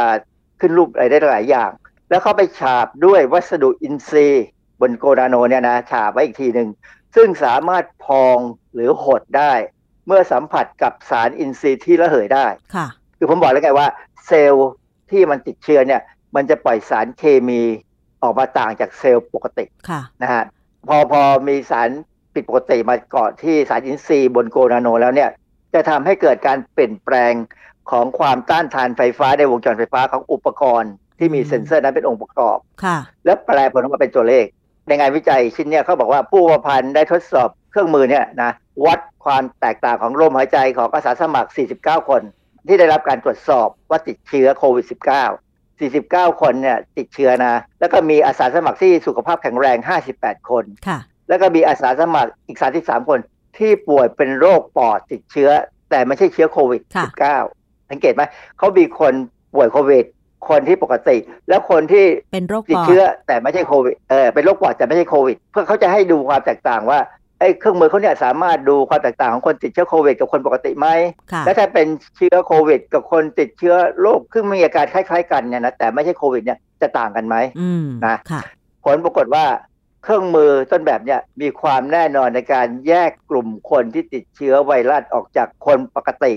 [0.60, 1.72] ขึ้นรูปอะไรได้หลายอย่าง
[2.10, 4.46] แล้วเขาไปฉาบด้วยวัสดุอินทรีย์
[4.82, 6.70] บนโกนาโนเนี่ยนะฉาบไว้อีกทีหนึ่ง
[7.18, 8.38] ซึ่งสามารถพอง
[8.74, 9.53] หรือหดได้
[10.07, 12.88] เมื่อสัมผัสกับสารอินทรีย์ที่ระเหยได้ค่ะ
[13.18, 13.88] คือผมบอกแล้วไงว่า
[14.28, 14.70] เซลล์
[15.11, 16.01] ที่มันติดเชื้อเนี่ย
[16.36, 17.61] มันจะปล่อยสารเคมี
[18.24, 20.43] ออกมาต่างจากเซลล์ปกติค่ะนะฮะ
[20.88, 21.89] พอพอมีสาร
[22.34, 25.30] ผิดปกติมาเกาะที่สารอินทรีย์บนโกนาโนแล้วเนี่ย
[25.74, 27.34] จะทำให้เกิดการเปลี่ยนแปลง
[27.91, 34.45] ของความต้านทานไฟฟ้าในวงจรไฟฟ้าของอุปกรณ์ ที่มีเซ็นเซอร์นั้นเป็นองค์ประกอบ ค่ะ และแปลผลออกมาเป็นตัวเลข
[34.88, 38.52] ในงานวิจัยชิ้นนี้เขาบอกว่าผู้ประพันธ์ได้ทดสอบเครื่องมือเนี่ยนะ
[38.86, 42.22] วัดความแตกต่างของลมหายใจของอาสาสมัคร 49 คน
[42.68, 44.92] ที่ได้รับการตรวจสอบว่าติดเชื้อโควิด -19
[45.80, 49.78] 49 คนเนี่ยติดเชื้อนะ แล้วก็มีอาสาสมัครที่สุขภาพแข็งแรง
[50.14, 53.20] 58 คนค่ะ แล้วก็มีอาสาสมัครอีก 33 คน
[53.58, 55.50] ที่ป่วยเป็นโรคปอดติดเชื้อ
[55.90, 56.82] แต่ไม่ใช่เชื้อโควิด
[57.36, 58.24] -19 สังเกตไหม
[58.58, 59.14] เขามีคน
[59.54, 60.06] ป่วยโควิด
[60.50, 61.18] คนที่ปกติ
[61.50, 67.00] แล้วคนที่เป็นโรคติดเชื้อแต่ไม่ใช่โควิดเออเป็นโรคปอดแต่ไม่ใช่โควิด เพื่อเขาจะให้ดูความแตกต่างว่า
[67.40, 70.88] ไอ้เครื่องมือเขาเนี่ยสามารถดูความแตกต่างของคนติดเชื้อโควิดกับคนปกติไหม
[71.46, 77.36] และถ้าเป็นเชื้อโควิด กับคนติดเชื้อโรคซึ่งมีอาการคล้าย ๆ กันเนี่ยนะแต่ไม่ใช่โควิดเนี่ยจะต่างกันไหม
[78.06, 78.18] นะ
[78.84, 79.46] ผลปรากฏว่า
[80.04, 86.34] เครื่องมือต้นแบบเนี่ยมีความแน่นอนในการแยกกลุ่มคนที่ติดเชื้อไวรัสออกจากคนปกติ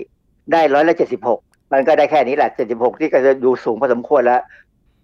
[0.53, 1.40] ได้ร้อยละเจ็ดสิบหก
[1.72, 4.42] มันก็ได้แค่นี้แหละเจ็ดสิบหกที่ก็จะดูสูงพอสมควรแล้ว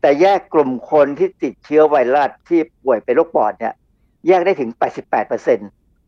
[0.00, 3.74] แต่แยกกลุ่มคนที่ติดเชื้อไวรัสที่ป่วยเป็นโรคปอดเนี่ย
[4.26, 5.58] แยกได้ถึงแปดสิบแปดเปอร์เซ็น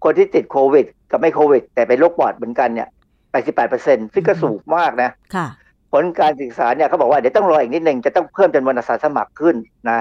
[0.04, 2.88] คนที่ติดโควิด กับไม่โควิด แต่เป็นโรคปอดเหมือนกันเนี่ย
[3.30, 5.10] แปดสิบแปดเปอร์เซ็นซึ่งก็สูงมากนะ
[5.92, 9.56] ผลการศึกษาเนี่ยเขาบอกว่าเดี๋ยวต้องรออีกนิดนึงจะต้องเพิ่มจำนวนอาสาสมัครขึ้น
[9.90, 9.98] นะ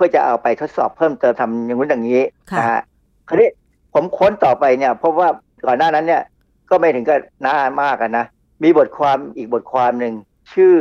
[0.00, 2.22] พื่อจะเอาไปทดสอบเพิ่มเติมทำอย่างนู้นอย่างนี้
[2.58, 2.80] นะฮะ
[3.28, 3.48] คราวนี้
[3.94, 5.28] ผมค้นต่อไปเนี่ยเพราะว่า
[5.66, 6.22] ก่อนหน้านั้นเนี่ย
[6.70, 8.24] ก็ไม่ถึงกับนานมากนะ
[8.62, 10.14] มีบทความอีกบทความหนึ่ง
[10.52, 10.74] ชื่อ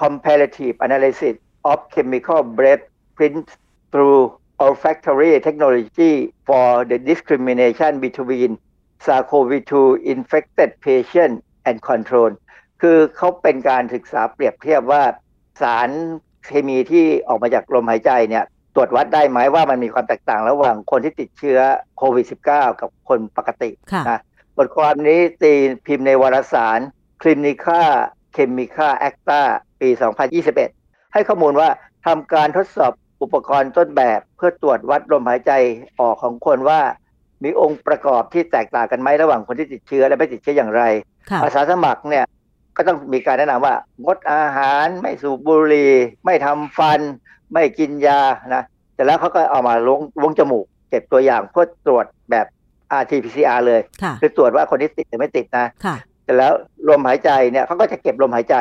[0.00, 1.34] comparative analysis
[1.70, 2.84] of chemical breath
[3.16, 3.48] print
[3.92, 4.20] through
[4.64, 6.14] olfactory technology
[6.48, 8.50] for the discrimination between
[9.04, 9.72] SARS-CoV-2
[10.14, 11.34] infected patient
[11.68, 12.30] and control
[12.82, 15.02] คือเขาเป็นการศึกษาเปรียบเทียบว่า
[15.60, 15.88] สาร
[16.46, 21.58] เคมีที่ออกมาจากลมหายใจเนี่ยตรวจวัดได้ไหมว่ามันมีความแตกต่างระหว่างคนที่ติดเชื้อ
[21.96, 23.70] โควิด -19 กับคนปกติ
[24.08, 24.20] นะ
[24.56, 25.52] บทความนี้ตี
[25.86, 26.80] พิมพ์ในวารสาร
[27.22, 27.82] Clinica
[28.34, 29.42] Chemica Acta
[29.80, 29.88] ปี
[30.50, 31.68] 2021 ให้ข้อมูลว่า
[32.06, 32.92] ทำการทดสอบ
[33.22, 35.52] อุปกรณ์ต้นแบบเพื่อตรวจวัดลมหายใจ
[36.00, 36.80] ออกของคนว่า
[37.44, 40.82] มีองค์ประกอบที่แตกต่างกันไหมระหว่างคนที่ติดเชื้อและไม่ติดเชื้ออย่างไร
[41.42, 42.24] อาสาสมัครเนี่ย
[42.76, 45.92] ก็ต้องมีการแนะนำว่างดอาหารไม่สูบบุหรี่
[46.24, 47.00] ไม่ทำฟัน
[47.52, 48.20] ไม่กินยา
[48.54, 48.62] นะ
[48.94, 52.46] แต่แล้วเขาก็เอามาลงลงจมูกเก็บตัวอย่างเพื่อตรวจแบบ
[53.00, 53.80] RT-PCR เลย
[54.20, 55.66] คือตรวจว่าคนนี้ติดหรือไม่ติดนะ
[56.30, 56.54] แต่แล้ว
[56.88, 58.56] ลมหายใจเนี่ยเขาก็จะเก็บลมหายใจ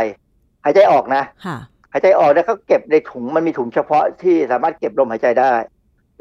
[0.63, 1.23] หายใจออกนะ
[1.91, 5.53] หายใจออกเนี่ยเขาเก็บในถุงมันมีถุงเฉพาะที่สามารถเก็บลมหายใจได้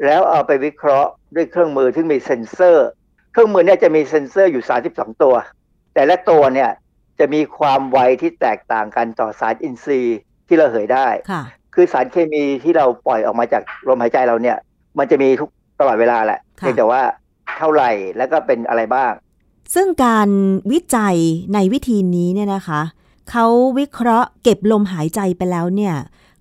[0.05, 2.87] แล้วเอาไปวิเคราะห์ด้วยเครื่องมือที่มีเซ็นเซอร์
[3.31, 5.35] เครื่องมือเนี่ยจะมีเซ็นเซอร์อยู่ 32 ตัว
[5.93, 6.69] แต่ละตัวเนี่ย
[7.19, 11.43] จะมีความไวที่แตกต่างกันต่อสารอินทรีย์ที่ระเหยได้ค่ะ
[11.75, 14.57] คือสารเคมีที่เราปล่อยออกมาจากลมหายใจเราเนี่ย
[14.99, 17.01] มันจะมีทุกตลอดเวลาแหละค่ะเพียงแต่ว่า
[17.57, 19.11] เท่าไหร่แล้วก็เป็นอะไรบ้าง
[19.75, 20.29] ซึ่งการ
[20.71, 21.17] วิจัย
[21.53, 22.81] ในวิธีนี้เนี่ยนะคะ
[23.29, 23.45] เขา
[23.79, 25.95] วิเคราะห์เก็บลมหายใจไปแล้วเนี่ย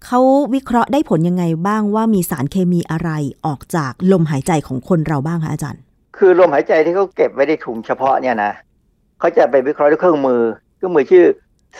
[0.04, 0.20] เขา
[0.54, 3.10] วิเคราะห์ได้ผลยังไงบ้างว่ามีสารเคมีอะไร
[3.46, 5.82] ออกจากลมหายใจของคนเราบ้างคะอาจารย์
[6.16, 8.52] คือลมหายใจที่เขาเก็บไว้ในถุงเฉพาะเนี่ยนะ
[9.18, 10.42] เขาจะไปวิเคราะห์ด้วยเครื่องมือ
[10.76, 11.26] เครื่องมือชื่อ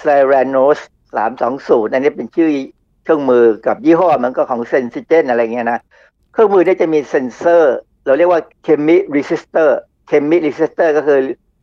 [0.00, 0.78] Cyranos
[1.36, 2.50] 320อันนี้เป็นชื่อ
[3.04, 5.80] เครื่องมือกับยี่ห้อมันก็ของ Sensigen อะไรเงี้ยนะ
[6.32, 9.78] เครื่องมือเนี่ยจะมีเซนเซอร์ เราเรียกว่าเคมีรีสต์เตอร์
[10.10, 11.18] Chemi Resistor Chemi Resistor ก็คือ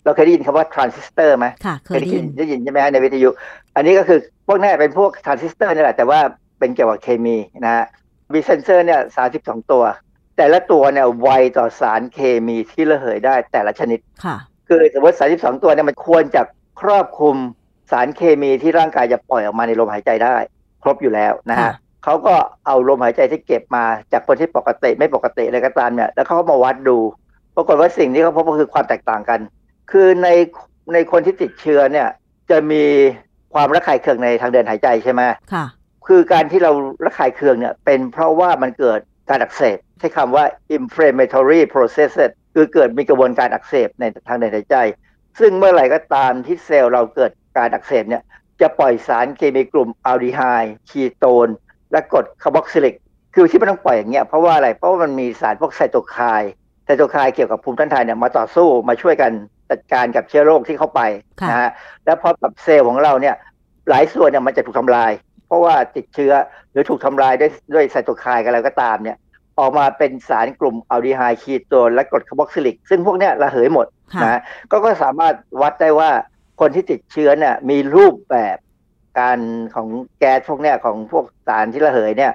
[0.05, 3.29] เราเคยได้ยินคำว่า transistor ไหมค่ะเคเคยยได้ได้ยิยินนได้ยินใช่ไหมฮะในวิทยุ
[3.75, 6.19] อันนี้ก็คือพวกนี้เป็นพวกทรานซิสเตอร์นี่แหละ แต่ว่า
[6.59, 7.85] เป็นเกี่ยวกับเคมีนะฮะ
[8.33, 9.23] มีเซนเซอร์เนี่ย32
[9.71, 9.83] ตัว
[10.37, 14.37] แต่ละตัวเนี่ยไวต่อสารเคมีที่ระเหยได้แต่ละชนิดค่ะ
[14.67, 16.41] คือสมมติ32ตัวเนี่ยมันควรจะ
[16.81, 17.35] ครอบคลุม
[17.91, 20.37] สารเคมีที่ร่างกายจะปล่อยออกมาในลมหายใจได้
[20.83, 21.73] ครบอยู่แล้วนะฮะค่ะ
[22.03, 22.35] เขาก็
[22.65, 26.97] เอาลมหายใจที่เก็บมาจากคนที่ปกติไม่ปกติอะไรก็ตามเนี่ยแล้วเขาก็มาวัดดู
[27.55, 29.39] ปรากฏว่าสิ่งที่เขาพบก็คือความแตกต่างกัน
[29.91, 30.29] คือใน
[30.93, 32.07] ในคนที่ติดเชื้อเนี่ย
[32.49, 32.83] จะมี
[33.53, 35.21] ความระคายเคืองในทางเดินหายใจใช่ไหม
[35.53, 35.65] ค่ะ
[36.07, 36.71] คือการที่เรา
[37.05, 38.99] ระคายเคืองเนี่ย เป็นเพราะว่ามันเกิด
[39.29, 40.45] การอักเสบใช้คำว่า
[40.77, 44.75] inflammatory processes คือเกิดมีกระบวนการอักเสบในทางเดินหายใจ
[45.39, 48.23] ซึ่งเมื่อไหร่ก็ตามที่เซลล์เราเกิดการอักเสบเนี่ย
[48.61, 51.47] จะปล่อยสารเคมีกลุ่มอัลดีไฮด์คีโตน
[51.91, 52.95] และกรดคาร์บอกซิลิก
[53.35, 56.51] คือที่มันต้องปล่อยอย่างเงี้ยเพราะว่าอะไร เพราะว่ามันมีสารพวกไซโตไคน์
[56.85, 59.31] ไซโตไคน์เกี่ยวกับภูมิต้านทานเนี่ยมาต่อสู้มาช่วยกัน
[59.69, 61.01] จัดการกับเชื้อโรคที่เข้าไป
[61.41, 61.69] ค่ะนะฮะ
[62.05, 63.35] แล้วพอกับเซลล์ของเราเนี่ย
[63.89, 65.11] หลายส่วนเนี่ยมันจะถูกทำลาย
[65.47, 66.33] เพราะว่าติดเชื้อ
[66.71, 69.17] หรือถูกทำลายด้วยด้วยไซโตไคน์กันอะไรก็ตามเนี่ย
[69.59, 76.09] ออกมาเป็นสารกลุ่มอัลดีไฮด์คีโตนและกรดคาร์บอกซิลิก ซึ่งพวกเนี้ยระเหยหมดค่ะนะก็ก็สามารถวัดได้ว่า
[76.61, 78.57] คนที่ติดเชื้อเนี่ยมีรูปแบบ
[79.19, 79.39] การ
[79.75, 79.87] ของ
[80.19, 82.31] แก๊สพวกเนี้ยของพวกสารที่ระเหยเนี่ย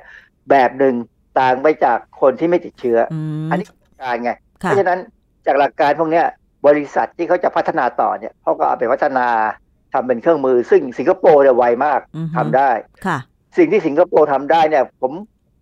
[0.51, 0.95] แบบหนึ่ง
[1.39, 4.99] ต่างไปจากคนที่ไม่ติดเชื้ออืมอันนี้คือ การไง เพค่ะราะฉะนั้น
[5.47, 6.27] จากหลักการพวกเนี้ย
[6.67, 9.27] บริษัทที่เขาจะพัฒนาต่อเนี่ยเขาก็เอาไปพัฒนา
[9.93, 12.71] ทำเป็นเครื่องมือ ซึ่งสิงคโปร์เนี่ยไวมากอือฮึทำได้
[13.07, 13.19] ค่ะ
[13.59, 15.13] สิ่งที่สิงคโปร์ทำได้เนี่ย ผม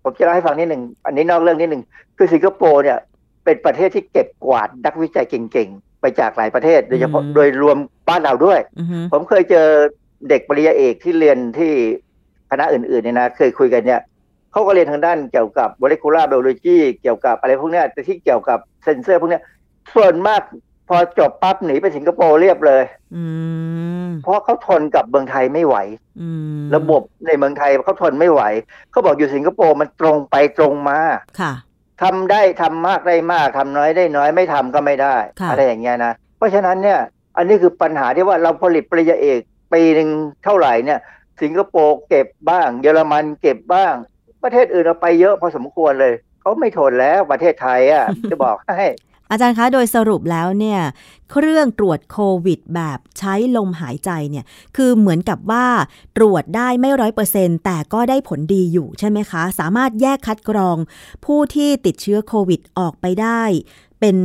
[0.03, 1.83] ผมจะเล่าให้ฟังนิดหนึ่งอันนี้นอกเรื่องนิดหนึ่ง
[2.19, 2.99] คือสิงคโปร์เนี่ย
[3.45, 7.79] เป็นประเทศที่เก็บกวาดนักวิจัยเก่งๆ ไปจากหลายประเทศ โดยเฉพาะอืมโดยรวม
[8.09, 9.69] บ้านเราด้วยอือฮึผมเคยเจอ
[10.29, 11.73] เด็กปริญญาเอกที่เรียนที่
[12.51, 14.01] คณะอื่นๆเนี่ยนะเคยคุยกันเนี่ย
[14.53, 19.43] เขาก็เรียนทางด้านเกี่ยวกับ molecular biology เกี่ยวกับอะไรพวกเนี้ยแต่ที่เกี่ยวกับเซนเซอร์พวกเนี้ย
[19.95, 20.43] ส่วนมาก
[20.89, 22.83] พอจบปั๊บหนีไปสิงคโปร์เรียบเลย
[23.17, 23.25] อื
[24.07, 25.77] มเพราะเขาทนกับเมืองไทยไม่ไหว
[26.21, 26.29] อื
[26.59, 28.43] มระบบในเมืองไทยเขาทนไม่ไหว
[28.91, 30.99] เขาบอกอยู่สิงคโปร์มันตรงไปตรงมา
[31.41, 31.53] ค่ะ
[32.03, 36.99] ทำได้ทำมากได้มากทำน้อยได้น้อยไม่ทำก็ไม่ได้ค่ะอะไรอย่างเงี้ยนะเพราะฉะนั้นเนี่ย
[37.37, 39.41] อันนี้คือปัญหาที่ว่าเราผลิตปริญญาเอก
[39.73, 40.11] ปีหนึ่ง
[40.45, 40.99] เท่าไหร่เนี่ย
[41.43, 43.95] สิงคโปร์เก็บบ้าง เยอรมันเก็บบ้าง
[44.45, 48.87] ประเทศอื่นเราไปเยอะพอสมควรเลย เขาไม่ทนแล้วประเทศไทยอะจะบอกให้
[49.31, 50.81] อาจารย์คะ โดยสรุปแล้วเนี่ย
[51.31, 54.45] เครื่องตรวจโควิดแบบใช้ลมหายใจเนี่ย
[54.77, 55.67] คือเหมือนกับว่า
[56.17, 60.77] ตรวจได้ไม่ร้อยเปอร์เซ็นแต่ก็ได้ผลดีอยู่ใช่ไหมคะ สามารถแยกคัดกรอง
[61.25, 63.43] ผู้ที่ติดเชื้อโควิดออกไปได้
[64.01, 64.17] เป็น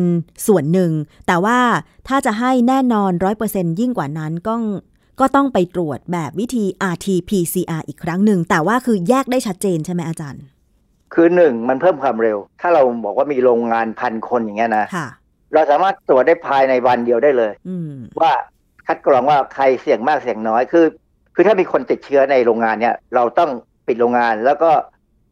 [0.47, 0.91] ส่วนหนึ่ง
[1.27, 1.59] แต่ว่า
[2.07, 4.53] ถ้าจะให้แน่นอนร้อยเปอร์เซ็นยิ่งกว่านั้นก็
[5.19, 10.43] ก็ต้องไปตรวจแบบวิธี RT-PCR อีกครั้งหนึ่ง แต่ว่าคือแยกได้ชัดเจนใช่ไหมอาจารย์
[11.13, 15.07] คือหนึ่งมันเพิ่มความเร็ว ถ้าเราบอกว่ามีโรงงานพันคนอย่างเงี้ยนะค่ะ
[15.53, 18.31] เราสามารถตรวจได้ภายในวันเดียวได้เลยอืมว่า
[18.87, 20.85] คัดกรองว่าใครเสี่ยงมากเสี่ยงน้อยคือ
[21.35, 23.49] คือถ้ามีคนติดเชื้อในโรงงานเนี่ยเราต้อง
[23.87, 24.71] ปิดโรงงาน แล้วก็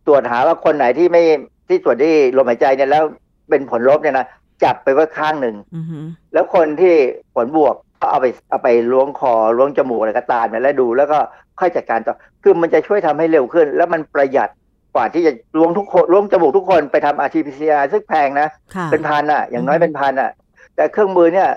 [0.07, 1.23] ตรวจหาว่าคนไหนที่ไม่
[1.67, 3.03] ที่ตรวจที่ลมหายใจเนี่ยแล้ว
[3.49, 4.27] เป็นผลลบเนี่ยนะ
[4.63, 5.99] จับไปไว้ข้างหนึ่งอือฮึ
[6.33, 6.95] แล้วคนที่
[7.35, 11.19] ผลบวก ก็เอาไปเอาไปล้วงคอล้วงจมูกอะไรก็ตามเนี่ยแล้วดูแล้วก็
[11.59, 14.49] ค่อยจัดการต่อคือมันจะช่วยทำให้เร็วขึ้น แล้วมันประหยัด
[14.95, 20.31] กว่าที่จะล้วงทุกคนล้วงจมูกทุกคนไปทำ RT-PCR ซึ่งแพงนะค่ะเป็นพันอะ อย่างน้อยอืมเป็นพันอะ
[20.75, 21.49] แต่เครื่องมือเนี่ย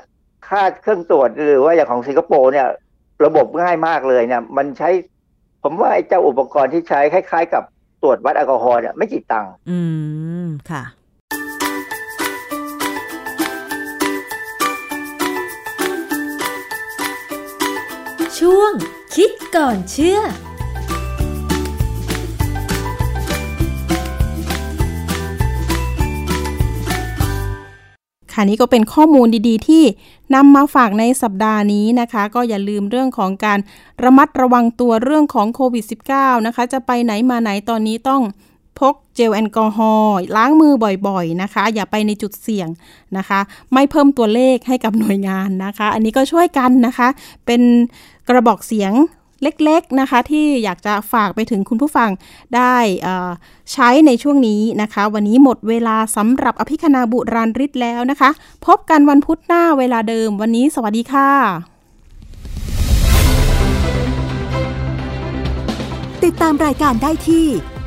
[0.49, 2.67] ค่าเครื่องตรวจหรือว่าอย่างของสิงคโปร์เนี่ย
[3.25, 4.91] ระบบง่ายมากเลยเนี่ย มันใช้
[5.63, 7.63] ผมว่าไอ้เจ้าอุปกรณ์ที่ใช้คล้าย ๆ กับ
[8.03, 9.79] ตรวจวัดแอลกอฮอล์เนี่ยไม่กี่ตังค์อื
[10.45, 10.83] มค่ะ
[18.49, 18.73] ช่วง
[19.15, 20.19] คิดก่อนเชื่อ
[28.33, 29.85] ค่ะนี่ก็เป็นข้อมูลดีๆ ที่
[30.35, 33.59] นำมาฝากในสัปดาห์นี้นะคะ ก็อย่าลืมเรื่องของการ
[34.05, 35.85] ระมัดระวังตัวเรื่องของโควิด
[36.15, 38.23] -19 นะคะ จะไปไหนมาไหนตอนนี้ต้อง
[38.81, 40.73] พกเจลแอลกอฮอล์ล้างมือ
[41.09, 42.69] บ่อยๆนะคะ อย่าไปในจุดเสี่ยง
[43.17, 43.41] นะคะ
[43.73, 47.09] ไม่เพิ่มตัวเลขให้กับหน่วยงานนะคะ อันนี้ก็ช่วยกันนะคะ
[47.47, 47.63] เป็น
[48.29, 48.93] กระบอกเสียง
[49.43, 52.11] เล็กๆนะคะ ที่อยากจะฝากไปถึงคุณผู้ฟัง
[52.57, 52.77] ได้
[53.73, 58.31] ใช้ในช่วงนี้นะคะ วันนี้หมดเวลาสำหรับอภิคณาบุราริศแล้วนะคะ
[58.67, 61.31] พบกันวันพุธหน้าเวลาเดิม วันนี้สวัสดีค่ะ
[66.25, 67.47] ติดตามรายการได้ที่